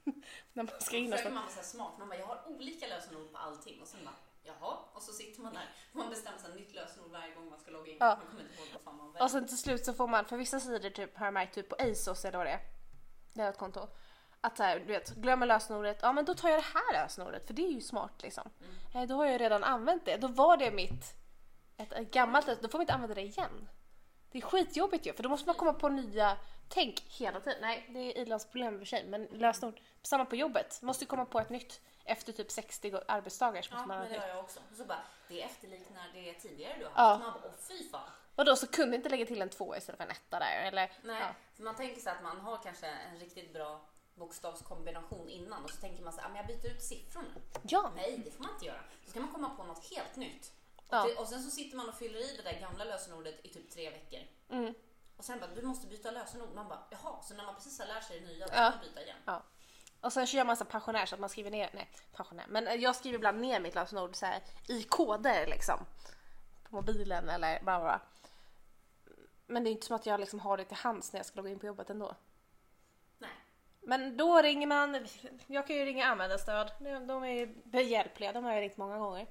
när 0.53 0.63
man 0.63 0.81
ska 0.81 0.97
in 0.97 1.11
Försöker 1.11 1.29
och 1.31 1.35
man 1.35 1.43
vara 1.43 1.53
så 1.53 1.61
här 1.61 1.67
smart. 1.67 1.93
Man 1.99 2.09
bara, 2.09 2.19
jag 2.19 2.27
har 2.27 2.43
olika 2.47 2.87
lösenord 2.87 3.33
på 3.33 3.39
allting. 3.39 3.81
Och 3.81 3.89
sen 3.89 4.01
bara, 4.05 4.15
jaha. 4.43 4.77
Och 4.93 5.03
så 5.03 5.13
sitter 5.13 5.41
man 5.43 5.55
där. 5.55 5.69
Och 5.93 5.97
man 5.97 6.11
bestämmer 6.11 6.39
sig 6.39 6.55
nytt 6.55 6.75
lösenord 6.75 7.11
varje 7.11 7.35
gång 7.35 7.51
man 7.51 7.59
ska 7.59 7.71
logga 7.71 7.93
in. 7.93 7.97
Ja. 8.01 8.07
Man 8.07 8.27
kommer 8.27 8.43
inte 8.43 8.55
ihåg 8.55 8.69
vad 8.73 8.83
fan 8.83 8.97
man 8.97 9.23
Och 9.23 9.31
sen 9.31 9.47
till 9.47 9.59
slut 9.59 9.85
så 9.85 9.95
får 9.95 10.09
man, 10.09 10.25
för 10.25 10.37
vissa 10.37 10.61
sidor 10.61 10.91
typ 10.91 11.17
har 11.17 11.27
jag 11.27 11.35
märkt 11.35 11.55
typ 11.55 11.69
på 11.69 11.77
ASOS 11.79 12.25
eller 12.25 12.39
vad 12.39 12.47
det 12.47 12.53
är. 12.53 12.61
Det 13.35 13.43
är 13.43 13.51
ett 13.51 13.59
konto. 13.59 13.89
Att 14.41 14.57
så 14.57 14.63
här, 14.63 14.79
du 14.79 14.85
vet, 14.85 15.15
glömmer 15.15 15.47
lösenordet, 15.47 15.99
ja 16.03 16.13
men 16.13 16.25
då 16.25 16.35
tar 16.35 16.49
jag 16.49 16.59
det 16.59 16.67
här 16.75 17.03
lösenordet 17.03 17.47
för 17.47 17.55
det 17.55 17.63
är 17.67 17.73
ju 17.73 17.81
smart 17.81 18.23
liksom. 18.23 18.51
Mm. 18.61 19.03
Eh, 19.03 19.09
Då 19.09 19.15
har 19.15 19.27
jag 19.27 19.41
redan 19.41 19.65
använt 19.65 20.05
det, 20.05 20.17
då 20.17 20.29
var 20.29 20.57
det 20.57 20.71
mitt, 20.71 21.15
ett, 21.79 21.93
ett 21.93 22.11
gammalt 22.11 22.47
lösenord, 22.47 22.63
då 22.63 22.69
får 22.69 22.79
man 22.79 22.83
inte 22.83 22.93
använda 22.95 23.15
det 23.15 23.23
igen. 23.23 23.69
Det 24.31 24.39
är 24.39 24.43
skitjobbigt 24.43 25.07
ju 25.07 25.13
för 25.13 25.23
då 25.23 25.29
måste 25.29 25.47
man 25.47 25.55
komma 25.55 25.73
på 25.73 25.89
nya 25.89 26.37
tänk 26.69 27.01
hela 27.01 27.41
tiden. 27.41 27.59
Nej, 27.61 27.87
det 27.89 27.99
är 27.99 28.19
Ilans 28.23 28.45
problem 28.47 28.79
för 28.79 28.87
sig 28.87 29.05
men 29.07 29.25
lösenord, 29.25 29.81
samma 30.03 30.25
på 30.25 30.37
jobbet, 30.37 30.83
måste 30.83 31.05
ju 31.05 31.09
komma 31.09 31.25
på 31.25 31.41
ett 31.41 31.51
nytt 31.51 31.81
efter 32.05 32.33
typ 32.33 32.51
60 32.51 33.01
arbetsdagar 33.09 33.63
så 33.63 33.69
Ja, 33.73 33.77
måste 33.77 33.89
man 33.89 33.99
men 33.99 34.13
det 34.13 34.19
har 34.19 34.29
jag 34.29 34.39
också. 34.39 34.61
Så 34.77 34.85
bara, 34.85 34.99
det 35.29 35.43
efterliknar 35.43 36.11
det 36.15 36.33
tidigare 36.35 36.75
du 36.79 36.85
har 36.85 36.93
Ja. 36.97 37.03
haft. 37.03 37.23
Man 37.23 37.33
bara, 37.33 37.43
åh 37.49 37.53
fy 37.69 37.89
fan. 37.91 38.11
Och 38.35 38.45
då 38.45 38.57
så 38.57 38.67
kunde 38.67 38.97
inte 38.97 39.09
lägga 39.09 39.27
till 39.27 39.43
en 39.43 39.49
två 39.49 39.77
istället 39.77 39.97
för 39.97 40.05
en 40.05 40.11
etta 40.11 40.39
där 40.39 40.63
eller? 40.67 40.93
Nej, 41.03 41.21
Ja. 41.21 41.35
man 41.65 41.77
tänker 41.77 42.01
sig 42.01 42.13
att 42.13 42.23
man 42.23 42.41
har 42.41 42.57
kanske 42.63 42.87
en 42.87 43.19
riktigt 43.19 43.53
bra 43.53 43.81
bokstavskombination 44.15 45.29
innan 45.29 45.65
och 45.65 45.71
så 45.71 45.77
tänker 45.81 46.03
man 46.03 46.13
så 46.13 46.21
här, 46.21 46.27
"Ah, 46.27 46.33
men 46.33 46.37
jag 46.37 46.47
byter 46.47 46.67
ut 46.77 46.83
siffrorna. 46.83 47.27
Ja! 47.63 47.91
Nej, 47.97 48.23
det 48.25 48.31
får 48.31 48.43
man 48.45 48.53
inte 48.53 48.67
göra. 48.67 48.81
Så 49.05 49.11
ska 49.11 49.21
man 49.21 49.33
komma 49.33 49.51
på 49.57 49.65
något 49.65 49.91
helt 49.91 50.17
nytt. 50.17 50.53
Och, 50.89 50.95
Ja. 50.95 51.09
och 51.19 51.29
sen 51.29 51.43
så 51.43 51.51
sitter 51.51 51.77
man 51.77 51.89
och 51.89 51.95
fyller 51.95 52.19
i 52.19 52.37
det 52.37 52.43
där 52.43 52.61
gamla 52.61 52.85
lösenordet 52.85 53.45
i 53.45 53.49
typ 53.49 53.71
tre 53.71 53.91
veckor. 53.91 54.21
Mm. 54.51 54.75
Och 55.17 55.25
sen 55.25 55.41
bara, 55.41 55.51
du 55.55 55.63
måste 55.63 55.87
byta 55.87 56.11
lösenord. 56.11 56.55
Man 56.55 56.69
bara, 56.69 56.83
jaha, 56.91 57.23
så 57.23 57.35
när 57.35 57.45
man 57.45 57.55
precis 57.55 57.79
har 57.79 57.87
lärt 57.87 58.05
sig 58.05 58.21
det 58.21 58.27
nya, 58.27 58.47
då 58.47 58.53
får 58.53 58.61
man 58.61 58.73
byta 58.83 59.03
igen. 59.03 59.17
Ja. 59.25 59.43
Och 60.01 60.13
sen 60.13 60.27
kör 60.27 60.45
man 60.45 60.57
så 60.57 60.65
pensionär 60.65 61.07
så 61.07 61.15
att 61.15 61.21
man 61.21 61.31
skriver 61.31 61.51
ner, 61.51 61.71
nej 61.75 61.91
pensionär, 62.13 62.47
men 62.49 62.81
jag 62.81 62.97
skriver 62.97 63.19
ibland 63.19 63.41
ner 63.41 63.61
mitt 63.61 63.75
lösenord 63.75 64.17
så 64.17 64.27
här, 64.27 64.43
i 64.69 64.83
koder 64.83 65.47
liksom. 65.47 65.87
På 66.63 66.75
mobilen 66.77 67.29
eller 67.29 67.63
bara, 67.63 67.79
bara. 67.79 68.01
Men 69.47 69.65
det 69.65 69.71
är 69.71 69.73
inte 69.73 69.87
som 69.87 69.97
att 69.97 70.07
jag 70.07 70.21
liksom 70.21 70.41
har 70.41 70.57
det 70.57 70.65
till 70.65 70.77
hands 70.77 71.13
när 71.13 71.19
jag 71.21 71.27
ska 71.27 71.37
logga 71.37 71.51
in 71.51 71.59
på 71.59 71.67
jobbet 71.67 71.91
ändå. 71.91 72.15
Men 73.89 74.17
då 74.17 74.43
ringer 74.43 74.67
man, 74.67 75.07
jag 75.47 75.67
kan 75.67 75.77
ju 75.77 75.85
ringa 75.85 76.07
användarstöd, 76.07 76.73
de 77.07 77.25
är 77.25 77.33
ju 77.33 77.47
behjälpliga, 77.65 78.33
de 78.33 78.45
har 78.45 78.53
jag 78.53 78.61
ringt 78.61 78.77
många 78.77 78.99
gånger. 78.99 79.27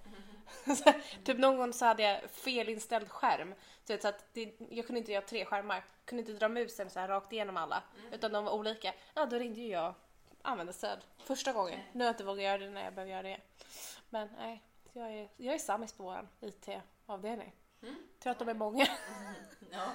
Så, 0.76 0.94
typ 1.24 1.38
någon 1.38 1.58
gång 1.58 1.74
så 1.74 1.86
hade 1.86 2.04
jag 2.04 2.30
felinställd 2.32 3.10
skärm. 3.10 3.54
Så, 3.84 3.94
vet, 3.94 4.02
så 4.02 4.08
att 4.08 4.26
det, 4.34 4.56
jag 4.70 4.88
kunde 4.88 5.00
inte 5.00 5.12
göra 5.12 5.26
tre 5.26 5.46
skärmar, 5.46 5.86
kunde 6.06 6.20
inte 6.22 6.34
dra 6.34 6.50
musen 6.50 6.90
så 6.90 7.00
här 7.00 7.08
rakt 7.08 7.34
igenom 7.34 7.58
alla. 7.58 7.84
Utan 8.12 8.32
de 8.32 8.46
var 8.46 8.54
olika. 8.54 8.94
Ja, 9.14 9.26
då 9.26 9.38
ringde 9.38 9.62
ju 9.62 9.68
jag 9.68 9.94
användarstöd 10.42 11.00
första 11.18 11.54
gången. 11.54 11.80
Nu 11.92 12.00
har 12.00 12.06
jag 12.06 12.14
inte 12.14 12.24
vågat 12.24 12.44
göra 12.44 12.58
det 12.58 12.70
när 12.70 12.84
jag 12.84 12.94
behöver 12.94 13.12
göra 13.12 13.24
det. 13.24 13.38
Men 14.10 14.30
nej, 14.38 14.64
jag 14.94 15.12
är, 15.12 15.30
jag 15.38 15.56
är 15.56 15.60
sammis 15.60 15.94
på 15.94 16.04
vår 16.04 16.28
IT-avdelning. 16.42 17.54
Mm. 17.82 17.96
Tror 18.20 18.32
att 18.32 18.40
de 18.40 18.50
är 18.50 18.54
många. 18.54 18.88
Ja. 19.72 19.92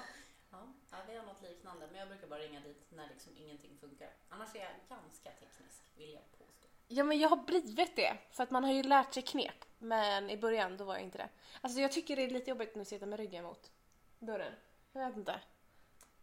Ja. 0.93 0.99
vi 1.09 1.17
har 1.17 1.25
något 1.25 1.43
liknande. 1.43 1.87
Men 1.91 2.01
jag 2.01 2.09
brukar 2.09 2.27
bara 2.27 2.41
ringa 2.41 2.61
dit 2.61 2.87
när 2.91 3.09
liksom 3.09 3.33
ingenting 3.37 3.79
funkar. 3.81 4.11
Annars 4.29 4.55
är 4.55 4.59
jag 4.59 4.71
ganska 4.89 5.31
teknisk, 5.31 5.83
vill 5.97 6.13
jag 6.13 6.39
påstå. 6.39 6.67
Ja 6.89 7.05
men 7.05 7.19
jag 7.19 7.29
har 7.29 7.37
blivit 7.37 7.97
det. 7.97 8.17
För 8.31 8.43
att 8.43 8.51
man 8.51 8.65
har 8.65 8.73
ju 8.73 8.83
lärt 8.83 9.15
sig 9.15 9.23
knep. 9.23 9.65
Men 9.79 10.31
i 10.31 10.37
början 10.37 10.77
då 10.77 10.85
var 10.85 10.95
jag 10.95 11.03
inte 11.03 11.19
det. 11.19 11.29
Alltså 11.61 11.81
jag 11.81 11.93
tycker 11.93 12.17
det 12.17 12.23
är 12.25 12.31
lite 12.31 12.51
jobbigt 12.51 12.75
när 12.75 12.81
jag 12.81 12.87
sitter 12.87 13.07
med 13.07 13.19
ryggen 13.19 13.45
mot 13.45 13.71
dörren. 14.19 14.53
Jag 14.93 15.07
vet 15.07 15.17
inte. 15.17 15.41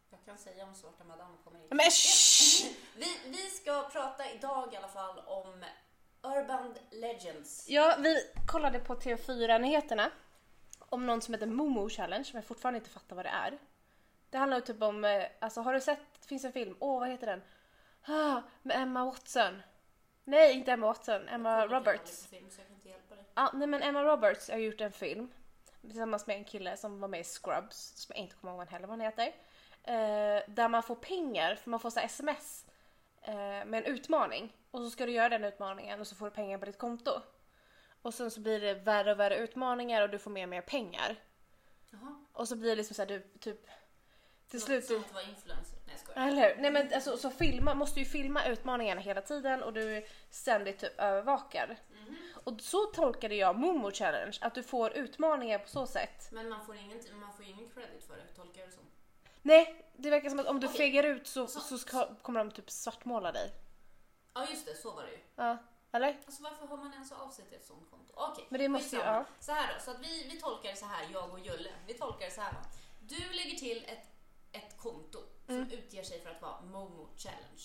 Jag 0.09 0.19
kan 0.25 0.37
säga 0.37 0.65
om 0.65 0.75
Svarta 0.75 1.03
Madame 1.03 1.37
kommer 1.43 1.59
in. 1.59 1.67
Men! 1.69 1.79
Vi, 2.95 3.19
vi 3.25 3.49
ska 3.49 3.89
prata 3.89 4.31
idag 4.31 4.73
i 4.73 4.77
alla 4.77 4.87
fall 4.87 5.19
om 5.19 5.63
Urban 6.21 6.75
Legends. 6.91 7.69
Ja, 7.69 7.95
vi 7.99 8.31
kollade 8.47 8.79
på 8.79 8.95
TV4-nyheterna 8.95 10.11
om 10.79 11.05
någon 11.05 11.21
som 11.21 11.33
heter 11.33 11.47
Momo 11.47 11.89
Challenge 11.89 12.23
som 12.23 12.37
jag 12.37 12.45
fortfarande 12.45 12.77
inte 12.77 12.89
fattar 12.89 13.15
vad 13.15 13.25
det 13.25 13.29
är. 13.29 13.59
Det 14.29 14.37
handlar 14.37 14.57
ju 14.57 14.63
typ 14.63 14.81
om, 14.81 15.05
eh, 15.05 15.23
alltså 15.39 15.61
har 15.61 15.73
du 15.73 15.81
sett, 15.81 15.99
det 16.21 16.27
finns 16.27 16.45
en 16.45 16.51
film, 16.51 16.75
åh 16.79 16.99
vad 16.99 17.09
heter 17.09 17.27
den? 17.27 17.41
Ah, 18.05 18.41
med 18.61 18.81
Emma 18.81 19.05
Watson. 19.05 19.61
Nej, 20.23 20.53
inte 20.53 20.71
Emma 20.71 20.87
Watson, 20.87 21.27
Emma 21.27 21.65
Roberts. 21.65 21.87
aldrig 21.87 22.05
på 22.05 22.35
film, 22.35 22.49
så 22.49 22.61
jag 22.61 22.67
kan 22.67 22.75
inte 22.75 22.89
hjälpa 22.89 23.15
dig. 23.15 23.25
Ja, 23.35 23.51
nej 23.53 23.67
men 23.67 23.81
Emma 23.81 24.03
Roberts 24.03 24.49
har 24.49 24.57
gjort 24.57 24.81
en 24.81 24.91
film 24.91 25.31
tillsammans 25.81 26.27
med 26.27 26.35
en 26.35 26.45
kille 26.45 26.77
som 26.77 26.99
var 26.99 27.07
med 27.07 27.19
i 27.19 27.23
Scrubs, 27.23 27.93
som 27.95 28.13
jag 28.15 28.23
inte 28.23 28.35
kommer 28.35 28.53
ihåg 28.53 28.67
heller 28.67 28.87
vad 28.87 28.99
han 28.99 29.05
heter. 29.05 29.27
Eh, 29.83 30.43
där 30.47 30.69
man 30.69 30.83
får 30.83 30.95
pengar, 30.95 31.55
för 31.55 31.69
man 31.69 31.79
får 31.79 31.89
så 31.89 31.99
sms 31.99 32.65
eh, 33.21 33.33
med 33.35 33.73
en 33.73 33.85
utmaning. 33.85 34.55
Och 34.71 34.81
så 34.81 34.89
ska 34.89 35.05
du 35.05 35.11
göra 35.11 35.29
den 35.29 35.43
utmaningen 35.43 35.99
och 35.99 36.07
så 36.07 36.15
får 36.15 36.25
du 36.25 36.31
pengar 36.31 36.57
på 36.57 36.65
ditt 36.65 36.77
konto. 36.77 37.11
Och 38.01 38.13
sen 38.13 38.31
så 38.31 38.39
blir 38.39 38.59
det 38.59 38.73
värre 38.73 39.11
och 39.11 39.19
värre 39.19 39.37
utmaningar 39.37 40.01
och 40.01 40.09
du 40.09 40.19
får 40.19 40.31
mer 40.31 40.43
och 40.43 40.49
mer 40.49 40.61
pengar. 40.61 41.15
Jaha. 41.89 42.25
Och 42.33 42.47
så 42.47 42.55
blir 42.55 42.69
det 42.69 42.75
liksom 42.75 42.95
såhär 42.95 43.07
du 43.07 43.21
typ 43.39 43.67
till 44.49 44.61
slut... 44.61 44.85
Som 44.85 44.99
att 44.99 45.13
vara 45.13 45.23
influencer. 45.23 45.77
Nej 45.85 45.97
jag. 46.15 46.27
Eller? 46.27 46.55
Nej 46.61 46.71
men 46.71 46.93
alltså 46.93 47.17
så 47.17 47.29
filma, 47.29 47.73
måste 47.73 47.99
ju 47.99 48.05
filma 48.05 48.45
utmaningarna 48.45 49.01
hela 49.01 49.21
tiden 49.21 49.63
och 49.63 49.73
du 49.73 49.95
är 49.97 50.03
ständigt 50.29 50.79
typ 50.79 50.99
övervakad. 50.99 51.75
Mhm. 51.91 52.15
Och 52.43 52.61
så 52.61 52.85
tolkade 52.85 53.35
jag 53.35 53.55
Momo 53.59 53.91
Challenge, 53.91 54.37
att 54.41 54.55
du 54.55 54.63
får 54.63 54.91
utmaningar 54.97 55.59
på 55.59 55.69
så 55.69 55.87
sätt. 55.87 56.29
Men 56.31 56.49
man 56.49 56.65
får, 56.65 56.75
ingen, 56.75 57.19
man 57.19 57.33
får 57.33 57.45
ingen 57.45 57.69
credit 57.69 58.03
för 58.07 58.15
det, 58.17 58.23
tolkar 58.35 58.59
jag 58.61 58.69
det 58.69 58.73
som. 58.73 58.83
Nej, 59.41 59.85
det 59.95 60.09
verkar 60.09 60.29
som 60.29 60.39
att 60.39 60.47
om 60.47 60.59
du 60.59 60.67
Okej. 60.67 60.77
fegar 60.77 61.03
ut 61.03 61.27
så, 61.27 61.47
Så- 61.47 61.59
så 61.59 61.77
ska, 61.77 62.15
kommer 62.21 62.39
de 62.39 62.51
typ 62.51 62.71
svartmåla 62.71 63.31
dig. 63.31 63.51
Ja 64.33 64.47
just 64.49 64.65
det, 64.65 64.75
så 64.75 64.91
var 64.91 65.03
det 65.03 65.11
ju. 65.11 65.17
Ja, 65.35 65.57
eller? 65.91 66.17
Alltså 66.25 66.43
varför 66.43 66.67
hör 66.67 66.77
man 66.77 66.93
ens 66.93 67.11
av 67.11 67.29
sig 67.29 67.45
till 67.45 67.57
ett 67.57 67.65
sånt 67.65 67.89
konto? 67.89 68.13
Okej, 68.15 68.45
Men 68.49 68.59
det 68.61 68.69
måste 68.69 68.95
ju- 68.95 69.01
ja. 69.01 69.25
Så 69.39 69.51
här 69.51 69.73
då, 69.73 69.79
så 69.81 69.91
att 69.91 69.99
vi, 69.99 70.27
vi 70.31 70.39
tolkar 70.41 70.69
det 70.69 70.75
så 70.75 70.85
här, 70.85 71.07
jag 71.13 71.31
och 71.33 71.39
Julle. 71.39 71.69
Vi 71.87 71.93
tolkar 71.93 72.25
det 72.25 72.31
så 72.31 72.41
här 72.41 72.51
va. 72.51 72.59
Du 72.99 73.15
lägger 73.33 73.57
till 73.57 73.83
ett 73.87 74.08
konto 74.79 75.19
som 75.45 75.55
Mm. 75.55 75.71
utger 75.71 76.03
sig 76.03 76.21
för 76.21 76.29
att 76.29 76.41
vara 76.41 76.61
Momo 76.61 77.09
Challenge. 77.17 77.61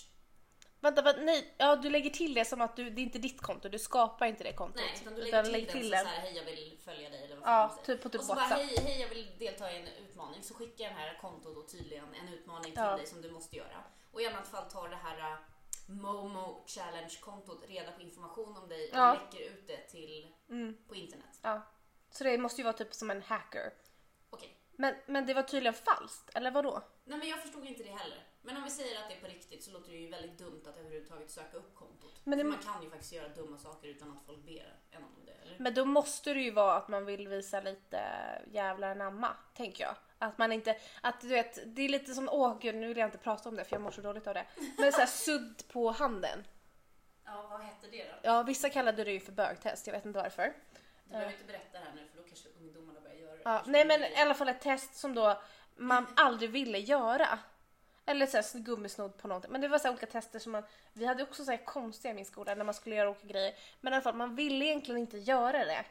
Vänta, 0.80 1.02
vänta, 1.02 1.20
nej, 1.22 1.54
ja 1.58 1.76
du 1.76 1.90
lägger 1.90 2.10
till 2.10 2.34
det 2.34 2.44
som 2.44 2.60
att 2.60 2.76
du, 2.76 2.90
det 2.90 3.00
är 3.00 3.02
inte 3.02 3.18
ditt 3.18 3.40
konto, 3.40 3.68
du 3.68 3.78
skapar 3.78 4.26
inte 4.26 4.44
det 4.44 4.52
kontot. 4.52 4.76
Nej, 4.80 4.98
utan 5.02 5.14
du 5.14 5.20
lägger 5.22 5.42
till, 5.42 5.52
lägg 5.52 5.66
den 5.66 5.72
till 5.72 5.84
så, 5.84 5.90
den. 5.90 6.04
så 6.04 6.10
här, 6.10 6.20
hej 6.20 6.36
jag 6.36 6.44
vill 6.44 6.78
följa 6.84 7.10
dig 7.10 7.24
eller 7.24 7.34
vad 7.36 7.44
fan 7.44 7.70
Ja, 7.76 7.84
typ 7.84 8.02
på 8.02 8.08
typ 8.08 8.20
och 8.20 8.26
så 8.26 8.34
bara, 8.34 8.44
hej, 8.44 8.76
hej 8.84 9.00
jag 9.00 9.08
vill 9.08 9.38
delta 9.38 9.72
i 9.72 9.76
en 9.80 9.86
utmaning. 9.88 10.42
Så 10.42 10.54
skickar 10.54 10.84
den 10.88 10.94
här 10.98 11.18
kontot 11.20 11.54
då 11.54 11.62
tydligen 11.62 12.14
en 12.14 12.28
utmaning 12.28 12.72
till 12.72 12.82
Ja. 12.82 12.96
dig 12.96 13.06
som 13.06 13.22
du 13.22 13.30
måste 13.30 13.56
göra. 13.56 13.84
Och 14.12 14.20
i 14.22 14.26
annat 14.26 14.48
fall 14.48 14.70
tar 14.70 14.88
det 14.88 14.96
här 14.96 15.18
äh, 15.32 15.38
Momo 15.88 16.64
Challenge-kontot 16.66 17.64
reda 17.68 17.92
på 17.92 18.00
information 18.02 18.56
om 18.56 18.68
dig 18.68 18.90
och 18.90 18.96
Ja. 18.98 19.14
läcker 19.14 19.44
ut 19.44 19.66
det 19.66 19.88
till, 19.88 20.34
Mm, 20.48 20.76
på 20.88 20.94
internet. 20.94 21.38
ja. 21.42 21.62
Så 22.10 22.24
det 22.24 22.38
måste 22.38 22.60
ju 22.60 22.64
vara 22.64 22.76
typ 22.76 22.94
som 22.94 23.10
en 23.10 23.22
hacker. 23.22 23.72
Okej. 24.30 24.56
Men, 24.76 24.94
men 25.06 25.26
det 25.26 25.34
var 25.34 25.42
tydligen 25.42 25.74
falskt, 25.74 26.30
eller 26.34 26.50
vad 26.50 26.64
då? 26.64 26.82
Nej 27.04 27.18
men 27.18 27.28
jag 27.28 27.42
förstod 27.42 27.64
inte 27.66 27.82
det 27.82 27.90
heller. 27.90 28.18
Men 28.42 28.56
om 28.56 28.64
vi 28.64 28.70
säger 28.70 28.98
att 29.02 29.08
det 29.08 29.14
är 29.14 29.20
på 29.20 29.26
riktigt 29.26 29.64
så 29.64 29.70
låter 29.70 29.90
det 29.90 29.96
ju 29.96 30.10
väldigt 30.10 30.38
dumt 30.38 30.62
att 30.68 30.76
överhuvudtaget 30.78 31.30
söka 31.30 31.56
upp 31.56 31.74
kontot. 31.74 32.20
Men 32.24 32.38
det- 32.38 32.44
För 32.44 32.50
man 32.50 32.58
kan 32.58 32.82
ju 32.82 32.90
faktiskt 32.90 33.12
göra 33.12 33.28
dumma 33.28 33.58
saker 33.58 33.88
utan 33.88 34.10
att 34.16 34.26
folk 34.26 34.38
ber 34.44 34.76
en 34.90 35.02
om 35.04 35.24
det, 35.26 35.32
eller? 35.32 35.56
Men 35.58 35.74
då 35.74 35.84
måste 35.84 36.34
det 36.34 36.40
ju 36.40 36.50
vara 36.50 36.74
att 36.76 36.88
man 36.88 37.04
vill 37.04 37.28
visa 37.28 37.60
lite 37.60 38.00
jävlar 38.52 38.90
anamma, 38.90 39.36
tänker 39.54 39.84
jag. 39.84 39.94
Att 40.18 40.38
man 40.38 40.52
inte, 40.52 40.76
att 41.02 41.20
du 41.20 41.28
vet, 41.28 41.58
det 41.76 41.82
är 41.82 41.88
lite 41.88 42.14
som, 42.14 42.28
åh 42.32 42.58
gud 42.60 42.74
nu 42.74 42.88
vill 42.88 42.96
jag 42.96 43.06
inte 43.06 43.18
prata 43.18 43.48
om 43.48 43.56
det 43.56 43.64
för 43.64 43.76
jag 43.76 43.82
mår 43.82 43.90
så 43.90 44.00
dåligt 44.00 44.26
av 44.26 44.34
det. 44.34 44.46
Men 44.78 44.92
såhär 44.92 45.06
sudd 45.06 45.62
på 45.68 45.90
handen. 45.90 46.44
Ja, 47.24 47.46
vad 47.50 47.60
hette 47.60 47.86
det 47.90 48.04
då? 48.04 48.14
Ja, 48.22 48.42
vissa 48.42 48.70
kallade 48.70 49.04
det 49.04 49.12
ju 49.12 49.20
för 49.20 49.32
bögtest, 49.32 49.86
jag 49.86 49.94
vet 49.94 50.04
inte 50.04 50.18
varför. 50.18 50.52
Du 51.04 51.10
behöver 51.10 51.32
inte 51.32 51.44
berätta 51.44 51.78
det 51.78 51.84
här 51.84 51.92
nu 51.94 52.06
för 52.06 52.16
då 52.16 52.22
kanske 52.28 52.48
ungdomarna 52.60 53.00
börjar 53.00 53.16
göra 53.16 53.33
det. 53.33 53.33
Ja, 53.44 53.62
nej 53.66 53.84
men 53.84 54.04
i 54.04 54.16
alla 54.16 54.34
fall 54.34 54.48
ett 54.48 54.60
test 54.60 54.96
som 54.96 55.14
då 55.14 55.42
man 55.76 56.06
aldrig 56.16 56.50
ville 56.50 56.78
göra. 56.78 57.38
Eller 58.06 58.26
såhär 58.26 58.58
gummisnodd 58.58 59.16
på 59.18 59.28
någonting. 59.28 59.52
Men 59.52 59.60
det 59.60 59.68
var 59.68 59.78
så 59.78 59.90
olika 59.90 60.06
tester 60.06 60.38
som 60.38 60.52
man, 60.52 60.62
vi 60.92 61.06
hade 61.06 61.22
också 61.22 61.44
så 61.44 61.58
konstiga 61.58 62.12
i 62.12 62.14
min 62.14 62.24
skola 62.24 62.54
när 62.54 62.64
man 62.64 62.74
skulle 62.74 62.94
göra 62.96 63.10
olika 63.10 63.26
grejer. 63.26 63.54
Men 63.80 63.92
i 63.92 63.96
alla 63.96 64.02
fall 64.02 64.14
man 64.14 64.34
ville 64.36 64.64
egentligen 64.64 65.00
inte 65.00 65.18
göra 65.18 65.64
det. 65.64 65.84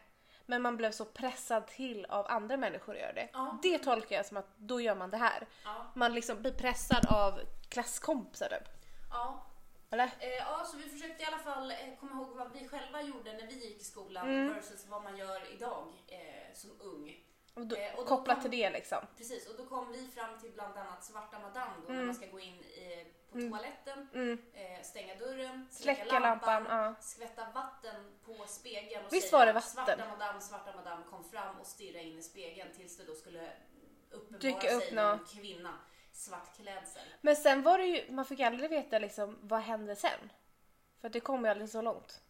Men 0.46 0.62
man 0.62 0.78
blev 0.78 0.92
så 0.92 1.06
pressad 1.06 1.68
till 1.68 2.06
av 2.06 2.26
andra 2.30 2.58
människor 2.58 2.94
att 2.96 3.02
göra 3.02 3.14
det. 3.14 3.30
Ja. 3.34 3.60
Det 3.64 3.78
tolkar 3.80 4.16
jag 4.16 4.26
som 4.26 4.38
att 4.38 4.58
då 4.58 4.82
gör 4.82 4.96
man 4.96 5.10
det 5.10 5.18
här. 5.18 5.48
Ja, 5.64 5.92
Man 5.96 6.14
liksom 6.14 6.42
blir 6.42 6.52
pressad 6.54 7.06
av 7.10 7.40
klasskompisar 7.70 8.50
typ. 8.50 8.70
ja. 9.10 9.46
Eller? 9.92 10.10
Eh, 10.20 10.30
ja, 10.30 10.64
så 10.66 10.78
vi 10.78 10.84
försökte 10.90 11.24
i 11.24 11.26
alla 11.26 11.38
fall 11.38 11.72
eh, 11.72 11.78
komma 12.00 12.12
ihåg 12.12 12.38
vad 12.38 12.52
vi 12.54 12.68
själva 12.68 13.02
gjorde 13.02 13.34
när 13.34 13.48
vi 13.48 13.54
gick 13.70 13.82
i 13.82 13.84
skolan 13.84 14.28
Mm. 14.30 14.54
versus 14.54 14.86
vad 14.88 15.04
man 15.04 15.18
gör 15.18 15.54
idag 15.54 15.88
eh, 16.08 16.54
som 16.54 16.70
ung. 16.82 17.16
Och 17.54 17.68
då, 17.68 17.76
Eh, 17.76 17.96
och 18.00 18.06
kopplat 18.06 18.36
kom- 18.36 18.42
till 18.42 18.52
det 18.60 18.70
liksom. 18.70 18.98
Precis, 19.18 19.48
och 19.48 19.58
då 19.58 19.66
kom 19.66 19.92
vi 19.92 20.08
fram 20.08 20.40
till 20.40 20.52
bland 20.52 20.78
annat 20.78 21.04
Svarta 21.04 21.40
Madame 21.40 21.72
då, 21.82 21.88
när 21.88 21.94
Mm. 21.94 22.06
man 22.06 22.16
ska 22.16 22.26
gå 22.28 22.40
in 22.40 22.54
i, 22.64 23.06
på 23.32 23.38
Mm. 23.38 23.52
toaletten, 23.52 24.08
Mm. 24.14 24.40
eh, 24.54 24.82
stänga 24.84 25.16
dörren, 25.16 25.68
Släcka 25.72 26.20
lampan. 26.20 26.66
Ja. 26.70 26.96
skvätta 27.02 27.46
vatten 27.54 28.18
på 28.26 28.46
spegeln 28.48 29.06
och 29.06 29.14
Visst 29.14 29.30
säga 29.30 29.40
var 29.40 29.46
det 29.46 29.54
vatten? 29.54 29.72
Svarta 29.86 30.06
madam, 30.10 30.42
svarta 30.42 30.76
madam 30.76 31.04
kom 31.04 31.24
fram 31.24 31.60
och 31.60 31.68
stirra 31.68 32.00
in 32.00 32.18
i 32.20 32.24
spegeln 32.24 32.74
tills 32.76 32.98
det 32.98 33.04
då 33.04 33.16
skulle 33.16 33.50
uppenbara 34.12 34.40
Dyka 34.42 34.76
upp 34.76 34.84
sig 34.84 34.94
nå- 34.96 35.02
någon 35.16 35.26
kvinna, 35.26 35.74
svart 36.12 36.56
klädsel. 36.56 37.02
Men 37.22 37.36
sen 37.36 37.62
var 37.64 37.78
det 37.78 37.86
ju, 37.86 38.12
man 38.12 38.26
fick 38.26 38.40
aldrig 38.40 38.70
veta 38.70 39.00
liksom 39.00 39.38
vad 39.42 39.62
hände 39.62 39.96
sen. 39.96 40.30
För 41.02 41.10
det 41.10 41.20
kom 41.20 41.46
ju 41.46 41.52
aldrig 41.52 41.70
så 41.70 41.82
långt. 41.82 42.22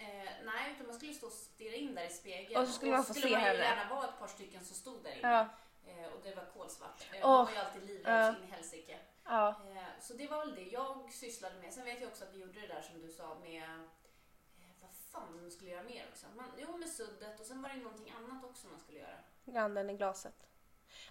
Eh, 0.00 0.32
nej, 0.44 0.72
utan 0.74 0.86
man 0.86 0.94
skulle 0.96 1.14
stå 1.14 1.26
och 1.26 1.32
stirra 1.32 1.74
in 1.74 1.94
där 1.94 2.04
i 2.06 2.10
spegeln. 2.10 2.60
Och 2.60 2.66
så 2.66 2.72
skulle 2.72 2.92
man 2.92 3.04
få 3.04 3.14
se 3.14 3.20
man 3.20 3.30
ju 3.30 3.36
henne. 3.36 3.58
gärna 3.58 3.94
vara 3.94 4.08
ett 4.08 4.18
par 4.18 4.26
stycken 4.26 4.64
som 4.64 4.76
stod 4.76 5.02
där 5.02 5.18
inne. 5.18 5.28
Ja. 5.28 5.48
Eh, 5.86 6.12
och 6.12 6.20
det 6.22 6.34
var 6.34 6.44
kolsvart. 6.44 7.08
Eh, 7.12 7.20
Åh, 7.22 7.36
man 7.36 7.44
var 7.44 7.52
ju 7.52 7.58
alltid 7.58 7.82
livrädd 7.86 8.34
in 8.36 8.48
i 8.48 8.50
helsike. 8.50 8.98
Ja. 9.24 9.48
Eh, 9.48 10.00
så 10.00 10.14
det 10.14 10.26
var 10.26 10.38
väl 10.46 10.54
det 10.54 10.62
jag 10.62 11.12
sysslade 11.12 11.54
med. 11.62 11.72
Sen 11.72 11.84
vet 11.84 12.00
jag 12.00 12.08
också 12.08 12.24
att 12.24 12.34
vi 12.34 12.40
gjorde 12.40 12.60
det 12.60 12.66
där 12.66 12.82
som 12.82 13.00
du 13.00 13.08
sa 13.08 13.34
med 13.34 13.62
eh, 13.62 14.72
vad 14.80 14.90
fan 15.10 15.40
man 15.42 15.50
skulle 15.50 15.70
göra 15.70 15.82
mer 15.82 16.06
också. 16.10 16.26
Man, 16.36 16.46
jo, 16.58 16.76
med 16.76 16.88
suddet 16.88 17.40
och 17.40 17.46
sen 17.46 17.62
var 17.62 17.68
det 17.68 17.76
någonting 17.76 18.14
annat 18.16 18.44
också 18.44 18.66
man 18.66 18.80
skulle 18.80 18.98
göra. 18.98 19.64
anden 19.64 19.90
i 19.90 19.96
glaset. 19.96 20.46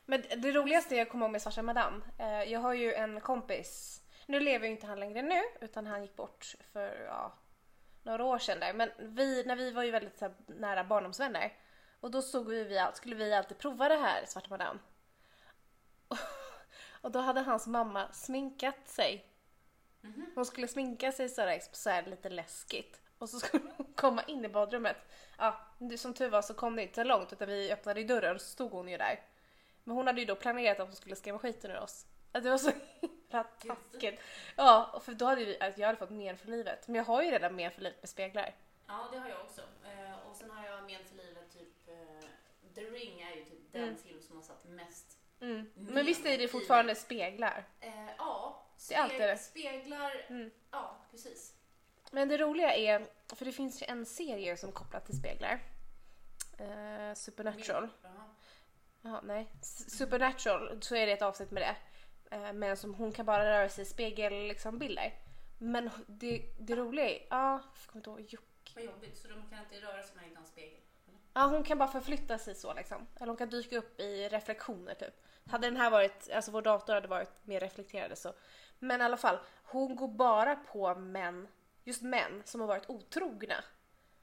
Men 0.06 0.22
det 0.22 0.52
roligaste 0.52 0.96
jag 0.96 1.10
kommer 1.10 1.26
ihåg 1.26 1.32
med 1.32 1.42
Svarta 1.42 1.62
Madame, 1.62 2.02
eh, 2.20 2.44
jag 2.44 2.60
har 2.60 2.74
ju 2.74 2.94
en 2.94 3.22
kompis, 3.22 4.02
nu 4.26 4.40
lever 4.40 4.66
ju 4.66 4.72
inte 4.72 4.88
han 4.88 5.00
längre 5.00 5.22
nu 5.22 5.42
utan 5.62 5.88
han 5.88 6.02
gick 6.02 6.16
bort 6.16 6.56
för 6.72 7.06
ja, 7.06 7.34
några 8.10 8.24
år 8.24 8.40
sedan 8.40 8.60
där. 8.60 8.74
Men 8.74 8.90
vi, 8.98 9.44
när 9.44 9.56
vi 9.56 9.72
var 9.72 9.84
ju 9.84 9.92
väldigt 9.92 10.18
så 10.18 10.26
här, 10.26 10.34
nära 10.48 10.84
barndomsvänner 10.84 11.54
och 12.00 12.12
då 12.12 12.22
stod 12.22 12.48
vi, 12.48 12.64
vi, 12.64 12.86
skulle 12.94 13.16
vi 13.16 13.34
alltid 13.34 13.58
prova 13.58 13.90
det 13.90 13.96
här 13.96 14.26
Svarta 14.26 14.50
Madame. 14.50 14.80
Och 17.02 17.12
då 17.12 17.20
hade 17.20 17.42
hans 17.42 17.68
mamma 17.68 18.14
sminkat 18.14 18.88
sig. 18.88 19.26
Mhm. 20.02 20.32
Hon 20.36 20.46
skulle 20.46 20.68
sminka 20.68 21.12
sig 21.12 21.30
sådär, 21.30 21.60
så 21.72 21.90
här 21.90 22.04
lite 22.06 22.30
läskigt. 22.30 23.02
Och 23.18 23.30
så 23.30 23.40
skulle 23.40 23.64
hon 23.78 23.86
komma 23.96 24.24
in 24.24 24.46
i 24.46 24.50
badrummet. 24.50 24.98
Ja, 25.38 25.60
som 25.98 26.14
tur 26.14 26.30
var 26.30 26.42
så 26.42 26.54
kom 26.54 26.76
det 26.76 26.82
inte 26.82 26.96
så 26.96 27.04
långt 27.04 27.34
utan 27.34 27.48
vi 27.48 27.72
öppnade 27.72 28.02
ju 28.02 28.08
dörren 28.08 28.36
och 28.36 28.42
så 28.42 28.48
stod 28.48 28.72
hon 28.72 28.88
ju 28.88 28.98
där. 28.98 29.20
Men 29.84 29.96
hon 29.96 30.08
hade 30.08 30.20
ju 30.20 30.26
då 30.26 30.36
planerat 30.36 30.80
att 30.80 30.88
hon 30.88 30.96
skulle 30.96 31.16
skrämma 31.16 31.40
skiten 31.40 31.72
ur 31.72 31.80
oss. 31.80 32.06
Det 32.32 32.40
var 32.50 32.58
så 32.58 32.72
himla 33.02 33.44
taskigt. 33.44 34.22
Ja, 34.56 35.02
för 35.06 35.14
då 35.14 35.26
hade 35.26 35.46
vi, 35.46 35.60
att 35.60 35.78
jag 35.78 35.88
hade 35.88 36.00
fått 36.00 36.10
men 36.10 36.38
för 36.38 36.48
livet. 36.48 36.88
Men 36.88 36.96
jag 36.96 37.04
har 37.04 37.24
ju 37.24 37.32
redan 37.32 37.56
men 37.56 37.72
för 37.72 37.82
livet 37.82 38.02
med 38.02 38.10
speglar. 38.10 38.56
Ja, 38.88 39.08
det 39.12 39.18
har 39.20 39.30
jag 39.30 39.42
också. 39.42 39.62
Eh, 39.62 40.28
och 40.30 40.36
sen 40.36 40.50
har 40.52 40.66
jag 40.66 40.84
men 40.84 41.04
för 41.06 41.16
livet 41.16 41.54
typ 41.54 41.88
eh, 41.88 42.28
The 42.76 42.82
Ring 42.82 43.22
är 43.22 43.36
ju 43.36 43.44
typ 43.46 43.72
den 43.72 43.84
Mm. 43.84 43.98
film 43.98 44.22
som 44.22 44.36
har 44.36 44.44
satt 44.44 44.66
mest. 44.66 45.18
Mm. 45.42 45.72
Men 45.76 46.06
visst 46.06 46.26
är 46.26 46.38
det 46.38 46.48
fortfarande 46.48 46.96
speglar? 46.96 47.66
Eh, 47.80 47.92
ja, 48.18 48.66
Det 48.90 48.96
är 48.96 49.02
alltid 49.02 49.20
det. 49.22 49.38
speglar. 49.38 50.26
Mm. 50.30 50.52
Ja, 50.72 50.98
precis. 51.12 51.54
Men 52.12 52.28
det 52.28 52.38
roliga 52.38 52.76
är, 52.76 53.08
för 53.36 53.46
det 53.46 53.52
finns 53.52 53.82
ju 53.82 53.86
en 53.86 54.06
serie 54.06 54.58
som 54.58 54.70
är 54.70 54.74
kopplad 54.74 55.06
till 55.06 55.18
speglar. 55.20 55.60
Eh, 56.58 57.14
Supernatural. 57.16 57.90
Jaha. 58.04 58.30
Ja, 59.02 59.22
nej. 59.24 59.48
Supernatural, 59.88 60.82
så 60.82 60.96
är 60.96 61.06
det 61.06 61.12
ett 61.12 61.22
avsnitt 61.22 61.52
med 61.52 61.64
det. 61.64 61.76
Eh, 62.30 62.54
men 62.54 62.78
som 62.78 62.94
hon 62.94 63.12
kan 63.12 63.26
bara 63.26 63.46
röra 63.46 63.70
sig 63.70 63.82
i 63.82 63.86
spegelbilder. 63.86 64.48
Liksom, 64.48 64.80
bilder. 64.80 65.14
men 65.58 65.90
det, 66.08 66.42
det 66.60 66.76
roliga 66.76 67.10
är, 67.10 67.28
ja, 67.30 67.52
jag 67.52 67.92
kommer 67.92 68.00
inte 68.00 68.10
ihåg, 68.10 68.26
jo. 68.30 68.40
Vad 68.76 68.84
jobbigt, 68.84 69.18
så 69.18 69.28
de 69.28 69.50
kan 69.50 69.60
inte 69.60 69.88
röra 69.88 70.04
sig 70.04 70.16
med 70.16 70.32
utan 70.32 70.46
spegel? 70.46 70.80
eller? 71.08 71.20
Ja, 71.34 71.46
hon 71.46 71.64
kan 71.64 71.78
bara 71.78 71.90
förflytta 71.90 72.38
sig 72.38 72.56
så 72.56 72.74
liksom. 72.74 73.08
Eller 73.16 73.28
hon 73.28 73.38
kan 73.38 73.50
dyka 73.50 73.78
upp 73.78 74.00
i 74.00 74.30
reflektioner 74.30 74.94
typ. 74.94 75.14
Hade 75.46 75.68
den 75.68 75.78
här 75.78 75.90
varit, 75.90 76.30
alltså 76.32 76.52
vår 76.52 76.62
dator 76.62 76.94
hade 76.94 77.08
varit 77.08 77.46
mer 77.46 77.60
reflekterade 77.60 78.16
så. 78.16 78.34
Men 78.80 79.02
i 79.02 79.04
alla 79.04 79.18
fall, 79.18 79.40
hon 79.64 79.96
går 79.96 80.08
bara 80.08 80.56
på 80.56 80.96
män, 80.96 81.48
just 81.84 82.02
män 82.02 82.42
som 82.46 82.62
har 82.62 82.68
varit 82.68 82.90
otrogna. 82.90 83.64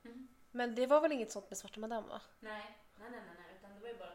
Mm. 0.05 0.29
Men 0.51 0.75
det 0.75 0.87
var 0.87 1.01
väl 1.01 1.13
inget 1.13 1.33
sånt 1.33 1.51
med 1.51 1.59
Svarta 1.59 1.81
Madame 1.81 2.09
va? 2.09 2.21
Nej, 2.41 2.77
nej, 2.99 3.11
nej, 3.11 3.21
nej, 3.27 3.35
nej, 3.39 3.57
utan 3.59 3.75
det 3.75 3.81
var 3.81 3.89
ju 3.89 3.99
bara 3.99 4.15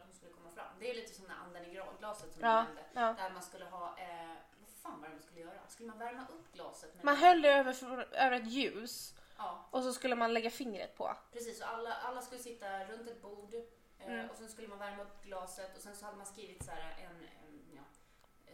Det 0.82 0.90
är 0.90 0.94
lite 0.94 1.14
som 1.14 1.24
den 1.24 1.36
anden 1.36 1.64
i 1.64 1.80
glaset 1.98 2.32
som 2.32 2.42
Ja, 2.42 2.64
du 2.68 2.74
nämnde. 2.74 2.82
ja. 2.92 3.12
Där 3.24 3.30
man 3.30 3.42
skulle 3.42 3.64
ha, 3.64 3.98
eh, 3.98 4.34
vad 4.60 4.68
fan 4.82 5.00
var 5.00 5.08
det 5.08 5.14
man 5.14 5.22
skulle 5.22 5.40
göra? 5.40 5.68
Skulle 5.68 5.88
man 5.88 5.98
värma 5.98 6.26
upp 6.28 6.52
glaset? 6.52 6.94
Med 6.94 7.04
Man 7.04 7.16
höll 7.16 7.42
det 7.42 7.52
över, 7.52 8.06
över 8.14 8.32
ett 8.36 8.46
ljus 8.50 9.14
Ja, 9.38 9.66
och 9.70 9.82
så 9.82 9.92
skulle 9.92 10.16
man 10.16 10.34
lägga 10.34 10.50
fingret 10.50 10.96
på. 10.96 11.16
precis. 11.32 11.60
Och 11.62 11.68
alla, 11.68 11.94
alla 11.94 12.22
skulle 12.22 12.40
sitta 12.42 12.84
runt 12.84 13.08
ett 13.08 13.22
bord 13.22 13.54
eh, 13.54 13.62
Mm. 14.06 14.30
och 14.30 14.36
sen 14.36 14.48
skulle 14.48 14.68
man 14.68 14.78
värma 14.78 15.02
upp 15.02 15.22
glaset 15.22 15.76
och 15.76 15.82
sen 15.82 15.96
så 15.96 16.04
hade 16.04 16.16
man 16.16 16.26
skrivit 16.26 16.64
så 16.64 16.70
här 16.70 16.90
en, 16.98 17.16
en 17.46 17.76
ja, 17.76 17.82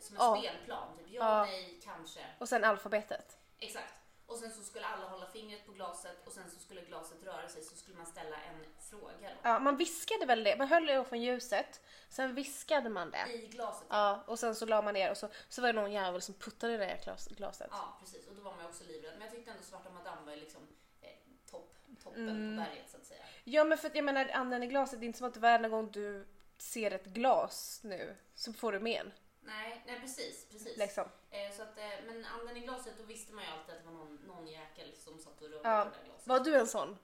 som 0.01 0.17
en 0.17 0.23
Ja. 0.23 0.37
spelplan. 0.39 0.97
Typ 0.99 1.07
ja, 1.11 1.39
Ja. 1.39 1.45
nej, 1.45 1.81
kanske. 1.85 2.21
Och 2.39 2.49
sen 2.49 2.65
alfabetet. 2.65 3.39
Exakt. 3.59 3.95
Och 4.29 4.37
sen 4.37 4.51
så 4.51 4.63
skulle 4.63 4.87
alla 4.87 5.07
hålla 5.07 5.27
fingret 5.27 5.67
på 5.67 5.73
glaset 5.73 6.27
och 6.27 6.33
sen 6.33 6.51
så 6.51 6.59
skulle 6.59 6.81
glaset 6.81 7.23
röra 7.25 7.49
sig 7.49 7.63
så 7.65 7.77
skulle 7.77 7.97
man 7.97 8.07
ställa 8.07 8.37
en 8.37 8.65
fråga. 8.81 9.31
Ja, 9.43 9.59
man 9.59 9.77
viskade 9.77 10.27
väl 10.27 10.45
det. 10.45 10.57
Man 10.57 10.69
höll 10.69 10.87
det 10.87 11.05
från 11.05 11.23
ljuset, 11.23 11.81
sen 12.09 12.35
viskade 12.35 12.89
man 12.91 13.11
det. 13.11 13.33
I 13.33 13.47
glaset. 13.47 13.87
Ja, 13.91 14.25
och 14.27 14.39
sen 14.39 14.55
så 14.55 14.67
la 14.67 14.83
man 14.83 14.95
ner 14.95 15.11
och 15.11 15.17
så, 15.17 15.29
så 15.49 15.63
var 15.63 15.73
det 15.73 15.81
någon 15.81 15.93
jävel 15.93 16.23
som 16.23 16.35
puttade 16.35 16.79
ner 16.79 17.01
glas, 17.05 17.29
glaset. 17.29 17.69
Ja, 17.71 17.97
precis. 18.01 18.27
Och 18.29 18.35
då 18.35 18.43
var 18.43 18.51
man 18.53 18.61
ju 18.61 18.67
också 18.69 18.85
livrädd. 18.85 19.13
Men 19.13 19.23
jag 19.23 19.31
tyckte 19.31 19.51
ändå 19.51 19.63
Svarta 19.63 19.91
Madame 19.91 20.21
var 20.27 20.33
ju 20.33 20.41
liksom 20.41 20.63
eh, 21.01 21.09
topp, 21.51 21.75
toppen 22.03 22.29
Mm. 22.29 22.57
på 22.57 22.65
berget 22.71 22.91
så 22.91 22.97
att 22.97 23.05
säga. 23.05 23.23
Ja 23.45 23.65
men 23.65 23.79
för 23.79 23.89
att 23.89 23.95
jag 23.95 24.05
menar 24.05 24.63
i 24.63 24.67
glaset, 24.67 25.01
det 25.01 25.05
är 25.05 25.07
inte 25.07 25.19
som 25.19 25.29
att 25.29 25.37
varje 25.37 25.69
gång 25.69 25.91
du 25.91 26.27
ser 26.59 26.91
ett 26.91 27.05
glas 27.07 27.81
nu 27.85 28.17
så 28.35 28.53
får 28.53 28.73
du 28.73 28.81
men. 28.81 29.13
Nej, 29.49 29.83
nej 29.87 30.01
precis, 30.01 30.47
precis. 30.51 30.77
Liksom. 30.79 31.05
Eh, 31.31 31.51
så 31.57 31.63
att, 31.63 31.79
eh, 31.79 31.85
men 32.07 32.25
anden 32.25 32.57
i 32.57 32.61
glaset, 32.61 32.95
då 32.99 33.05
visste 33.05 33.33
man 33.35 33.45
ju 33.45 33.51
alltid 33.51 33.75
att 33.75 33.81
det 33.81 33.87
var 33.87 33.95
någon, 33.99 34.15
någon 34.27 34.47
jäkel 34.47 34.97
som 34.97 35.19
satt 35.19 35.43
och 35.43 35.49
rörde 35.51 35.69
Ja. 35.69 35.85
på 35.85 35.91
det 35.91 35.97
där 35.99 36.05
glaset. 36.05 36.27
Var 36.27 36.41
du 36.41 36.57
en 36.57 36.67
sån? 36.67 36.99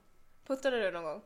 Puttade 0.47 0.83
du 0.83 0.91
någon 0.91 1.05
gång? 1.05 1.23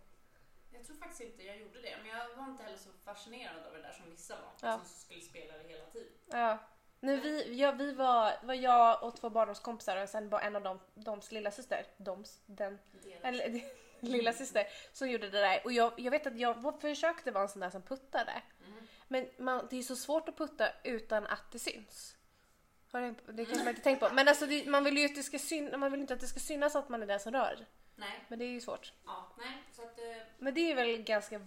Jag 0.72 0.86
tror 0.86 0.96
faktiskt 0.96 1.20
inte 1.20 1.42
jag 1.42 1.58
gjorde 1.58 1.80
det, 1.80 1.96
men 2.02 2.06
jag 2.18 2.36
var 2.36 2.44
inte 2.44 2.62
heller 2.62 2.76
så 2.78 2.90
fascinerad 3.04 3.66
av 3.66 3.72
det 3.72 3.82
där 3.82 3.92
som 3.92 4.10
vissa 4.10 4.34
var. 4.34 4.68
Ja. 4.70 4.78
Som 4.78 4.86
skulle 4.88 5.20
spela 5.20 5.58
det 5.58 5.68
hela 5.68 5.84
tiden. 5.86 6.12
Ja. 6.30 6.58
Nu, 7.00 7.20
vi, 7.20 7.54
ja, 7.60 7.72
vi 7.72 7.92
var, 7.92 8.32
var 8.42 8.54
jag 8.54 9.02
och 9.02 9.16
två 9.16 9.30
barndomskompisar 9.30 10.02
och 10.02 10.08
sen 10.08 10.28
var 10.28 10.40
en 10.40 10.56
av 10.56 10.62
dem, 10.62 10.80
doms 10.94 11.32
lilla 11.32 11.50
syster, 11.50 11.86
doms, 11.96 12.40
den, 12.46 12.78
eller 13.22 13.60
lilla 14.00 14.32
syster 14.32 14.66
som 14.92 15.10
gjorde 15.10 15.30
det 15.30 15.40
där. 15.40 15.60
Och 15.64 15.72
jag, 15.72 15.92
jag 15.96 16.10
vet 16.10 16.26
att 16.26 16.38
jag 16.38 16.80
försökte 16.80 17.30
vara 17.30 17.42
en 17.42 17.48
sån 17.48 17.60
där 17.60 17.70
som 17.70 17.82
puttade. 17.82 18.42
Men 19.08 19.28
man, 19.38 19.66
det 19.70 19.78
är 19.78 19.82
så 19.82 19.96
svårt 19.96 20.28
att 20.28 20.36
putta 20.36 20.68
utan 20.84 21.26
att 21.26 21.52
det 21.52 21.58
syns. 21.58 22.16
Har 22.92 23.00
du, 23.00 23.32
det 23.32 23.44
kanske 23.44 23.64
man 23.64 23.68
inte 23.68 23.82
tänkt 23.82 24.00
på. 24.00 24.08
Men 24.12 24.28
alltså 24.28 24.46
det, 24.46 24.66
man 24.68 24.84
vill 24.84 24.98
ju 24.98 25.04
att 25.04 25.14
det 25.14 25.22
ska 25.22 25.38
syn, 25.38 25.80
man 25.80 25.92
vill 25.92 26.00
inte 26.00 26.14
att 26.14 26.20
det 26.20 26.26
ska 26.26 26.40
synas 26.40 26.76
att 26.76 26.88
man 26.88 27.02
är 27.02 27.06
den 27.06 27.20
som 27.20 27.32
rör. 27.32 27.66
Nej, 27.96 28.24
Men 28.28 28.38
det 28.38 28.44
är 28.44 28.48
ju 28.48 28.60
svårt. 28.60 28.92
ja, 29.06 29.32
nej, 29.38 29.62
så 29.72 29.82
att 29.82 29.98
eh, 29.98 30.04
Men 30.38 30.54
det 30.54 30.70
är 30.70 30.74
väl 30.74 31.02
ganska, 31.02 31.40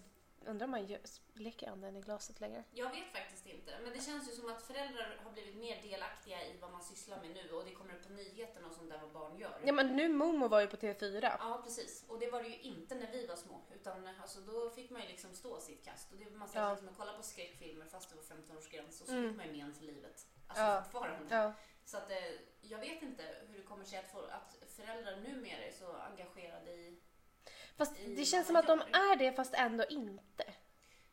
undrar 0.46 0.66
om 0.66 0.72
man 0.72 0.86
gör, 0.86 1.00
leker 1.34 1.72
anden 1.72 1.98
i 1.98 2.02
glaset 2.02 2.40
längre? 2.40 2.64
jag 2.72 2.90
vet 2.90 3.12
faktiskt 3.14 3.46
inte. 3.46 3.80
Men 3.84 3.94
det 3.94 4.02
känns 4.02 4.30
ju 4.30 4.36
som 4.36 4.50
att 4.52 4.62
föräldrar 4.62 5.20
har 5.24 5.32
blivit 5.32 5.56
mer 5.56 5.82
delaktiga 5.82 6.46
i 6.46 6.58
vad 6.62 6.72
man 6.72 6.82
sysslar 6.84 7.18
med 7.22 7.30
nu 7.36 7.52
och 7.52 7.66
det 7.66 7.72
kommer 7.72 7.94
upp 7.94 8.08
på 8.08 8.14
nyheterna 8.14 8.68
och 8.68 8.74
sånt 8.74 8.90
där 8.90 9.00
vad 9.00 9.12
barn 9.12 9.38
gör. 9.38 9.62
Ja 9.66 9.74
men 9.74 9.96
nu 9.96 10.10
Momo 10.10 10.48
var 10.48 10.62
ju 10.62 10.68
på 10.68 10.78
TV4. 10.78 11.32
Ja, 11.40 11.62
precis. 11.64 12.06
Och 12.08 12.20
det 12.20 12.32
var 12.32 12.44
det 12.44 12.50
ju 12.50 12.60
inte 12.60 12.96
när 12.96 13.12
vi 13.12 13.28
var 13.28 13.36
små. 13.36 13.62
Utan 13.76 14.08
alltså, 14.22 14.40
då 14.42 14.70
fick 14.70 14.90
man 14.90 15.02
ju 15.02 15.08
liksom 15.08 15.34
stå 15.34 15.60
sitt 15.60 15.86
kast. 15.86 15.91
Och 16.12 16.18
det, 16.18 16.30
man 16.30 16.48
satt 16.48 16.56
Ja. 16.56 16.70
liksom 16.72 16.88
och 16.90 16.98
kollade 16.98 17.18
på 17.18 17.24
skräckfilmer 17.24 17.86
fast 17.86 18.10
det 18.10 18.16
var 18.16 18.24
15-årsgräns. 18.24 19.02
Och 19.02 19.08
så 19.08 19.14
Mm. 19.14 19.28
fick 19.30 19.38
man 19.38 19.56
ju 19.56 19.64
men 19.64 19.74
för 19.74 19.84
livet. 19.86 20.28
Alltså 20.48 20.64
Ja. 20.64 20.84
fortfarande. 20.92 21.36
Ja. 21.36 21.54
Så 21.86 21.98
att, 21.98 22.12
eh, 22.12 22.18
jag 22.62 22.80
vet 22.80 23.02
inte 23.02 23.24
hur 23.48 23.58
det 23.58 23.64
kommer 23.64 23.86
sig 23.86 24.00
att, 24.00 24.12
få, 24.12 24.20
att 24.26 24.58
föräldrar 24.68 25.16
numera 25.18 25.64
är 25.64 25.72
så 25.72 25.94
engagerade 25.94 26.72
i... 26.72 27.00
Fast 27.78 28.00
I 28.00 28.16
det 28.16 28.26
känns 28.26 28.48
som 28.48 28.56
att 28.56 28.68
de 28.68 28.80
man 28.80 28.88
är 28.94 29.16
det 29.16 29.32
fast 29.34 29.54
ändå 29.54 29.86
inte. 29.90 30.54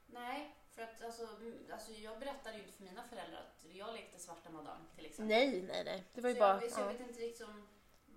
Nej, 0.07 0.55
för 0.75 0.83
att 0.83 1.03
alltså, 1.03 1.29
alltså, 1.73 1.93
jag 1.93 2.19
berättade 2.19 2.57
ju 2.57 2.63
inte 2.63 2.73
för 2.77 2.85
mina 2.85 3.03
föräldrar 3.03 3.41
att 3.41 3.65
jag 3.73 3.95
lekte 3.95 4.19
svarta 4.19 4.51
madam 4.51 4.89
till 4.97 5.07
exempel. 5.07 5.37
Nej, 5.37 5.63
nej, 5.63 5.85
nej. 5.85 6.05
Det 6.15 6.21
var 6.21 6.29
ju 6.29 6.35
så 6.35 6.41
bara... 6.41 6.63
jag, 6.63 6.73
så 6.73 6.81
jag 6.81 6.89
Ja. 6.89 6.93
vet 6.93 7.01
inte 7.01 7.21
liksom 7.21 7.69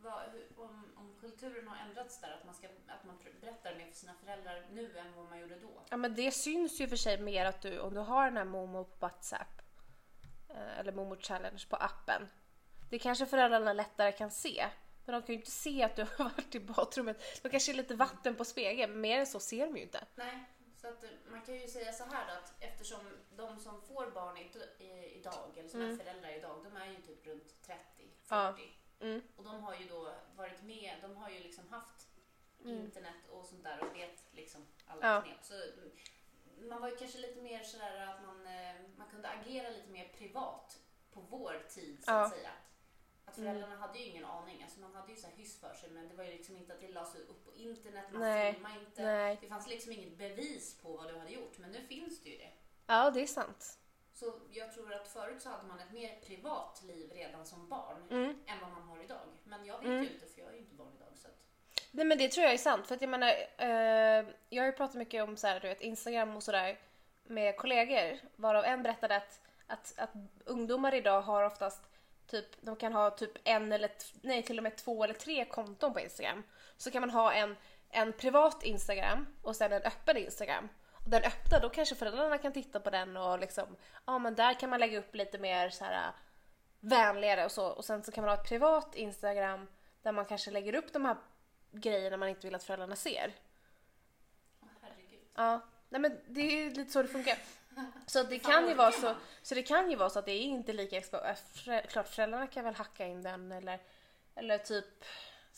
vad, 0.03 0.21
om, 0.57 0.93
om 0.97 1.17
kulturen 1.19 1.67
har 1.67 1.77
ändrats 1.89 2.21
där. 2.21 2.31
Att 2.31 2.45
man, 2.45 2.53
ska, 2.55 2.67
att 2.67 3.05
man 3.05 3.17
berättar 3.41 3.75
mer 3.75 3.85
för 3.85 3.95
sina 3.95 4.13
föräldrar 4.13 4.65
nu 4.71 4.97
än 4.97 5.15
vad 5.15 5.25
man 5.29 5.39
gjorde 5.39 5.59
då. 5.59 5.81
ja 5.89 5.97
men 5.97 6.15
det 6.15 6.31
syns 6.31 6.81
ju 6.81 6.87
för 6.87 6.95
sig 6.95 7.21
mer 7.21 7.45
att 7.45 7.61
du, 7.61 7.79
om 7.79 7.93
du 7.93 7.99
har 7.99 8.25
den 8.25 8.37
här 8.37 8.45
Momo 8.45 8.83
på 8.85 8.95
WhatsApp 8.99 9.61
eh, 10.49 10.79
eller 10.79 10.91
Momo 10.91 11.15
Challenge 11.19 11.65
på 11.69 11.75
appen. 11.75 12.27
Det 12.89 12.99
kanske 12.99 13.25
föräldrarna 13.25 13.73
lättare 13.73 14.11
kan 14.11 14.31
se. 14.31 14.67
Men 15.05 15.13
de 15.13 15.21
kan 15.21 15.27
ju 15.35 15.39
inte 15.39 15.51
se 15.51 15.83
att 15.83 15.95
du 15.95 16.03
har 16.17 16.23
varit 16.23 16.55
i 16.55 16.59
badrummet. 16.59 17.41
De 17.43 17.49
kanske 17.49 17.71
är 17.71 17.75
lite 17.75 17.95
vatten 17.95 18.35
på 18.35 18.45
spegeln, 18.45 18.91
men 18.91 19.01
mer 19.01 19.19
än 19.19 19.27
så 19.27 19.39
ser 19.39 19.65
de 19.65 19.77
ju 19.77 19.83
inte. 19.83 20.03
Nej, 20.15 20.43
så 20.81 20.87
att 20.87 21.03
eh, 21.03 21.09
man 21.31 21.41
kan 21.41 21.55
ju 21.55 21.67
säga 21.67 21.93
så 21.93 22.03
här 22.03 22.27
då 22.27 22.33
att 22.33 22.53
eftersom 22.59 22.99
de 23.35 23.59
som 23.59 23.81
får 23.81 24.11
barn 24.11 24.37
idag, 25.15 25.57
eller 25.57 25.69
som 25.69 25.81
Mm. 25.81 25.93
är 25.93 26.03
föräldrar 26.03 26.29
idag, 26.37 26.63
de 26.63 26.77
är 26.81 26.85
ju 26.85 26.95
typ 27.01 27.27
runt 27.27 27.61
30, 27.61 27.81
40. 27.97 28.13
Ja. 28.29 28.55
Mm. 29.01 29.21
Och 29.35 29.43
de 29.43 29.63
har 29.63 29.75
ju 29.75 29.87
då 29.87 30.13
varit 30.35 30.63
med, 30.63 30.97
de 31.01 31.15
har 31.15 31.29
ju 31.29 31.39
liksom 31.39 31.67
haft 31.69 32.07
Mm. 32.65 32.79
internet 32.79 33.15
och 33.31 33.45
sånt 33.45 33.63
där 33.63 33.83
och 33.83 33.95
vet 33.95 34.23
liksom 34.31 34.65
alla 34.87 35.13
Ja. 35.15 35.21
knep. 35.21 35.43
Så 35.43 35.53
mm, 35.53 36.69
man 36.69 36.81
var 36.81 36.89
ju 36.89 36.95
kanske 36.95 37.17
lite 37.17 37.41
mer 37.41 37.63
sådär 37.63 38.07
att 38.07 38.25
man, 38.25 38.47
eh, 38.47 38.75
man 38.97 39.09
kunde 39.09 39.29
agera 39.29 39.69
lite 39.69 39.89
mer 39.89 40.07
privat 40.17 40.79
på 41.11 41.21
vår 41.21 41.63
tid 41.69 42.03
så 42.05 42.11
Ja. 42.11 42.25
att 42.25 42.31
säga. 42.31 42.51
Att 43.25 43.37
Mm. 43.37 43.49
föräldrarna 43.49 43.75
hade 43.81 43.99
ju 43.99 44.05
ingen 44.05 44.25
aning, 44.25 44.63
alltså 44.63 44.79
man 44.79 44.95
hade 44.95 45.11
ju 45.11 45.17
så 45.17 45.27
här 45.27 45.33
hyss 45.35 45.59
för 45.59 45.73
sig 45.73 45.89
men 45.89 46.09
det 46.09 46.15
var 46.15 46.23
ju 46.23 46.31
liksom 46.31 46.57
inte 46.57 46.73
att 46.73 46.79
det 46.81 46.87
lades 46.87 47.15
upp 47.15 47.45
på 47.45 47.53
internet, 47.53 48.05
man 48.11 48.21
Nej. 48.21 48.53
filmade 48.53 48.79
inte. 48.79 49.01
Nej. 49.03 49.37
Det 49.41 49.47
fanns 49.47 49.67
liksom 49.67 49.91
inget 49.91 50.17
bevis 50.17 50.77
på 50.81 50.97
vad 50.97 51.07
du 51.07 51.17
hade 51.17 51.31
gjort, 51.31 51.57
men 51.57 51.71
nu 51.71 51.81
finns 51.87 52.23
det 52.23 52.29
ju 52.29 52.37
det. 52.37 52.51
Ja, 52.87 53.11
det 53.11 53.21
är 53.21 53.27
sant. 53.27 53.79
Så 54.21 54.33
jag 54.51 54.73
tror 54.73 54.93
att 54.93 55.07
förut 55.07 55.41
så 55.41 55.49
hade 55.49 55.67
man 55.67 55.79
ett 55.79 55.91
mer 55.91 56.19
privat 56.25 56.81
liv 56.87 57.11
redan 57.13 57.45
som 57.45 57.69
barn 57.69 58.07
Mm. 58.09 58.29
än 58.47 58.59
vad 58.61 58.69
man 58.71 58.81
har 58.81 59.03
idag. 59.03 59.17
Men 59.43 59.65
jag 59.65 59.77
vet 59.77 59.85
Mm. 59.85 60.03
ju 60.03 60.09
inte 60.09 60.25
för 60.25 60.39
jag 60.41 60.49
är 60.49 60.53
ju 60.53 60.59
inte 60.59 60.75
barn 60.75 60.91
idag. 60.95 61.07
Så 61.15 61.27
att, 61.27 61.33
Nej 61.91 62.05
men 62.05 62.17
det 62.17 62.27
tror 62.31 62.43
jag 62.43 62.53
är 62.53 62.57
sant 62.57 62.87
för 62.87 62.95
att 62.95 63.01
jag 63.01 63.09
menar, 63.09 63.27
eh, 63.57 64.25
jag 64.49 64.63
har 64.63 64.65
ju 64.65 64.71
pratat 64.71 64.95
mycket 64.95 65.23
om 65.23 65.37
så 65.37 65.47
här, 65.47 65.59
du 65.59 65.67
vet, 65.67 65.81
Instagram 65.81 66.35
och 66.35 66.43
sådär 66.43 66.79
med 67.23 67.57
kollegor 67.57 68.19
varav 68.35 68.65
en 68.65 68.83
berättade 68.83 69.15
att, 69.15 69.39
att, 69.67 69.93
att 69.97 70.11
ungdomar 70.45 70.93
idag 70.95 71.21
har 71.21 71.43
oftast 71.43 71.83
typ, 72.27 72.61
de 72.61 72.75
kan 72.75 72.93
ha 72.93 73.09
typ 73.09 73.31
en 73.43 73.71
eller 73.71 73.91
nej 74.21 74.43
till 74.43 74.57
och 74.57 74.63
med 74.63 74.77
två 74.77 75.03
eller 75.03 75.13
tre 75.13 75.45
konton 75.45 75.93
på 75.93 75.99
Instagram. 75.99 76.43
Så 76.77 76.91
kan 76.91 77.01
man 77.01 77.09
ha 77.09 77.33
en, 77.33 77.55
en 77.89 78.13
privat 78.13 78.63
Instagram 78.63 79.27
och 79.41 79.55
sen 79.55 79.73
en 79.73 79.81
öppen 79.81 80.17
Instagram. 80.17 80.69
Och 81.03 81.09
den 81.09 81.23
öppna, 81.23 81.59
då 81.59 81.69
kanske 81.69 81.95
föräldrarna 81.95 82.37
kan 82.37 82.53
titta 82.53 82.79
på 82.79 82.89
den 82.89 83.17
och 83.17 83.39
liksom, 83.39 83.75
ja 84.05 84.19
men 84.19 84.35
där 84.35 84.53
kan 84.59 84.69
man 84.69 84.79
lägga 84.79 84.99
upp 84.99 85.15
lite 85.15 85.37
mer 85.37 85.69
så 85.69 85.85
här 85.85 86.11
vänligare 86.79 87.45
och 87.45 87.51
så. 87.51 87.67
Och 87.67 87.85
sen 87.85 88.03
så 88.03 88.11
kan 88.11 88.23
man 88.23 88.29
ha 88.35 88.41
ett 88.43 88.49
privat 88.49 88.95
Instagram 88.95 89.67
där 90.01 90.11
man 90.11 90.25
kanske 90.25 90.51
lägger 90.51 90.75
upp 90.75 90.93
de 90.93 91.05
här 91.05 91.15
grejerna 91.71 92.17
man 92.17 92.29
inte 92.29 92.47
vill 92.47 92.55
att 92.55 92.63
föräldrarna 92.63 92.95
ser. 92.95 93.33
herregud. 94.81 95.19
Ja, 95.35 95.59
nej 95.89 96.01
men 96.01 96.19
det 96.27 96.41
är 96.41 96.51
ju 96.51 96.69
lite 96.73 96.91
så 96.91 97.01
det 97.01 97.07
funkar. 97.07 97.37
Så 98.07 98.23
det 98.23 98.39
kan 98.39 98.67
ju 98.67 98.73
vara 98.73 98.91
så, 98.91 99.15
så 99.41 99.55
det 99.55 99.63
kan 99.63 99.89
ju 99.89 99.95
vara 99.95 100.09
så 100.09 100.19
att 100.19 100.25
det 100.25 100.31
är 100.31 100.41
inte 100.41 100.73
lika 100.73 100.99
expo- 100.99 101.35
förä- 101.53 101.87
Klart 101.87 102.07
föräldrarna 102.07 102.47
kan 102.47 102.63
väl 102.65 102.75
hacka 102.75 103.05
in 103.05 103.23
den 103.23 103.51
eller, 103.51 103.79
eller 104.35 104.57
typ 104.57 104.85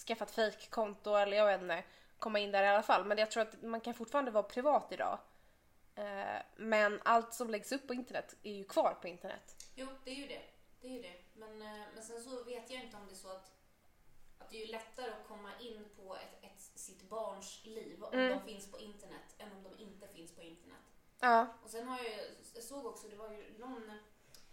skaffa 0.07 0.23
ett 0.25 0.31
fejkkonto 0.31 1.15
eller 1.15 1.37
jag 1.37 1.45
vet 1.45 1.61
inte, 1.61 1.83
komma 2.19 2.39
in 2.39 2.51
där 2.51 2.63
i 2.63 2.67
alla 2.67 2.83
fall. 2.83 3.05
Men 3.05 3.17
jag 3.17 3.31
tror 3.31 3.43
att 3.43 3.61
man 3.61 3.81
kan 3.81 3.93
fortfarande 3.93 4.31
vara 4.31 4.43
privat 4.43 4.91
idag. 4.91 5.19
Eh, 5.95 6.41
Men 6.55 7.01
allt 7.05 7.33
som 7.33 7.49
läggs 7.49 7.71
upp 7.71 7.87
på 7.87 7.93
internet 7.93 8.35
är 8.43 8.53
ju 8.53 8.63
kvar 8.63 8.93
på 9.01 9.07
internet. 9.07 9.55
Jo, 9.75 9.87
det 10.03 10.11
är 10.11 10.15
ju 10.15 10.27
det. 10.27 10.41
Det 10.81 10.87
är 10.87 10.91
ju 10.91 11.01
det. 11.01 11.15
Men, 11.33 11.61
eh, 11.61 11.85
men 11.93 12.03
sen 12.03 12.21
så 12.23 12.43
vet 12.43 12.69
jag 12.71 12.83
inte 12.83 12.97
om 12.97 13.05
det 13.07 13.13
är 13.13 13.15
så 13.15 13.29
att, 13.31 13.51
att 14.39 14.49
det 14.49 14.57
är 14.61 14.65
ju 14.65 14.71
lättare 14.71 15.11
att 15.11 15.27
komma 15.27 15.51
in 15.59 15.85
på 15.95 16.15
ett, 16.15 16.43
ett, 16.43 16.61
sitt 16.79 17.09
barns 17.09 17.61
liv 17.65 18.03
om 18.03 18.13
Mm. 18.13 18.29
de 18.29 18.45
finns 18.53 18.71
på 18.71 18.79
internet 18.79 19.35
än 19.37 19.51
om 19.51 19.63
de 19.63 19.83
inte 19.83 20.07
finns 20.07 20.35
på 20.35 20.41
internet. 20.41 20.79
Ja. 21.19 21.47
Och 21.63 21.69
sen 21.69 21.87
har 21.87 21.97
jag 21.97 22.05
ju, 22.07 22.19
jag 22.53 22.63
såg 22.63 22.85
också, 22.85 23.07
det 23.07 23.15
var 23.15 23.29
ju 23.31 23.57
någon, 23.59 23.91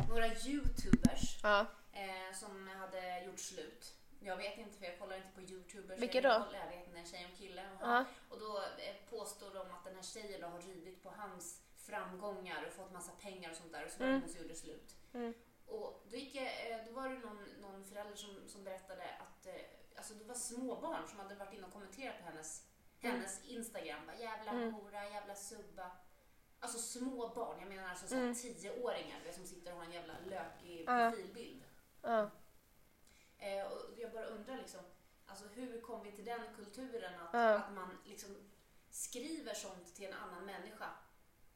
några 0.08 0.26
youtubers 0.26 1.40
Ja. 1.42 1.66
eh, 1.92 2.34
som 2.34 2.68
hade 2.68 3.24
gjort 3.24 3.40
slut. 3.40 3.94
Jag 4.22 4.36
vet 4.36 4.58
inte 4.58 4.78
för 4.78 4.84
jag 4.86 4.98
kollar 4.98 5.16
inte 5.16 5.28
på 5.34 5.40
youtubers. 5.40 5.98
Vilka 6.00 6.20
då? 6.20 6.28
Jag 6.52 6.68
vet 6.76 6.86
inte, 6.86 6.98
en 6.98 7.06
tjej 7.06 7.28
och 7.32 7.38
kille. 7.38 7.62
Och, 7.80 7.88
Ja. 7.88 8.04
och 8.28 8.40
då 8.40 8.58
eh, 8.58 8.94
påstår 9.10 9.54
de 9.54 9.60
att 9.70 9.84
den 9.84 9.94
här 9.94 10.02
tjejen 10.02 10.40
då 10.40 10.46
har 10.46 10.60
ridit 10.60 11.02
på 11.02 11.10
hans 11.10 11.62
framgångar 11.76 12.66
och 12.66 12.72
fått 12.72 12.92
massa 12.92 13.12
pengar 13.20 13.50
och 13.50 13.56
sånt 13.56 13.72
där 13.72 13.84
och 13.86 13.90
så 13.92 14.02
Mm. 14.02 14.20
hon 14.20 14.28
som 14.30 14.42
gjorde 14.42 14.54
slut. 14.54 14.96
Mm. 15.14 15.34
Och 15.66 16.02
då, 16.10 16.16
gick 16.16 16.34
jag, 16.34 16.44
eh, 16.70 16.84
då 16.86 16.92
var 16.92 17.08
det 17.08 17.18
någon, 17.18 17.44
någon 17.60 17.84
förälder 17.84 18.16
som, 18.16 18.48
som 18.48 18.64
berättade 18.64 19.04
att 19.20 19.46
eh, 19.46 19.54
alltså 19.96 20.14
det 20.14 20.24
var 20.24 20.34
småbarn 20.34 21.08
som 21.08 21.18
hade 21.18 21.34
varit 21.34 21.52
inne 21.54 21.66
och 21.66 21.72
kommenterat 21.72 22.18
på 22.18 22.24
hennes, 22.24 22.66
Mm. 23.02 23.16
hennes 23.16 23.44
Instagram. 23.44 24.06
Bara, 24.06 24.16
jävla 24.16 24.50
Mm. 24.50 24.74
hora, 24.74 25.08
jävla 25.10 25.34
subba. 25.34 25.90
Alltså 26.60 26.78
små 26.78 27.28
barn, 27.28 27.56
jag 27.60 27.68
menar 27.68 27.88
alltså 27.88 28.06
såhär 28.06 28.22
Mm. 28.22 28.34
tioåringar 28.34 29.20
som 29.32 29.46
sitter 29.46 29.72
och 29.72 29.78
har 29.78 29.84
en 29.84 29.92
jävla 29.92 30.14
lökig 30.26 30.86
profilbild. 30.86 31.62
Ja. 32.02 32.30
Eh, 33.40 33.66
och 33.66 33.78
jag 33.96 34.12
bara 34.12 34.24
undrar 34.24 34.56
liksom, 34.56 34.80
alltså 35.26 35.44
hur 35.54 35.80
kom 35.80 36.02
vi 36.02 36.12
till 36.12 36.24
den 36.24 36.40
kulturen 36.56 37.14
att, 37.20 37.28
Ja. 37.32 37.54
att 37.54 37.72
man 37.72 37.98
liksom 38.04 38.36
skriver 38.90 39.54
sånt 39.54 39.94
till 39.96 40.06
en 40.06 40.12
annan 40.14 40.46
människa? 40.46 40.86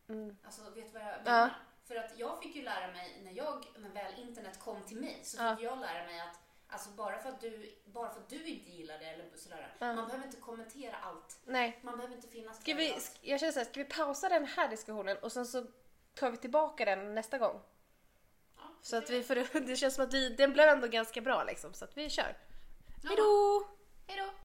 Mm. 0.09 0.37
Alltså 0.44 0.62
vet 0.70 0.92
du 0.92 0.99
vad 0.99 1.03
jag 1.09 1.14
Ja. 1.14 1.23
menar? 1.25 1.51
För 1.85 1.97
att 1.97 2.18
jag 2.18 2.42
fick 2.42 2.57
ju 2.57 2.62
lära 2.62 2.92
mig 2.92 3.20
när 3.25 3.33
jag, 3.33 3.66
när 3.79 3.90
väl 3.90 4.20
internet 4.20 4.59
kom 4.61 4.83
till 4.83 5.01
mig 5.01 5.20
så 5.25 5.42
Ja. 5.42 5.57
fick 5.57 5.64
jag 5.64 5.79
lära 5.79 6.05
mig 6.07 6.20
att 6.20 6.38
Alltså 6.68 6.90
bara 6.90 7.18
för 7.18 7.29
att 7.29 7.40
du, 7.40 7.75
bara 7.85 8.11
för 8.11 8.20
att 8.20 8.29
du 8.29 8.44
inte 8.47 8.70
gillar 8.70 8.99
det 8.99 9.05
eller 9.05 9.37
sådär. 9.37 9.77
Ja. 9.79 9.94
Man 9.94 10.07
behöver 10.07 10.25
inte 10.27 10.40
kommentera 10.40 10.97
allt. 10.97 11.38
Nej. 11.44 11.79
Man 11.83 11.97
behöver 11.97 12.16
inte 12.16 12.29
finnas 12.29 12.61
Ska 12.61 12.75
vi, 12.75 12.92
allt. 12.92 13.18
jag 13.20 13.40
känner 13.40 13.53
såhär, 13.53 13.66
ska 13.66 13.81
vi 13.81 13.85
pausa 13.88 14.29
den 14.29 14.44
här 14.47 14.68
diskussionen 14.68 15.16
och 15.18 15.33
sen 15.33 15.47
så 15.47 15.66
tar 16.14 16.31
vi 16.31 16.37
tillbaka 16.37 16.85
den 16.85 17.14
nästa 17.14 17.38
gång? 17.38 17.61
Så 18.85 18.97
att 18.97 19.11
vi, 19.11 19.23
för 19.23 19.61
det, 19.66 19.77
känns 19.77 19.94
som 19.94 20.05
att 20.05 20.14
vi, 20.14 20.29
den 20.29 20.53
blev 20.53 20.68
ändå 20.68 20.87
ganska 20.87 21.20
bra 21.20 21.44
liksom, 21.44 21.75
så 21.75 21.85
att 21.85 21.97
vi 21.97 22.11
kör. 22.11 22.37
Hejdå! 23.03 23.68
Hej 24.07 24.18
då! 24.18 24.43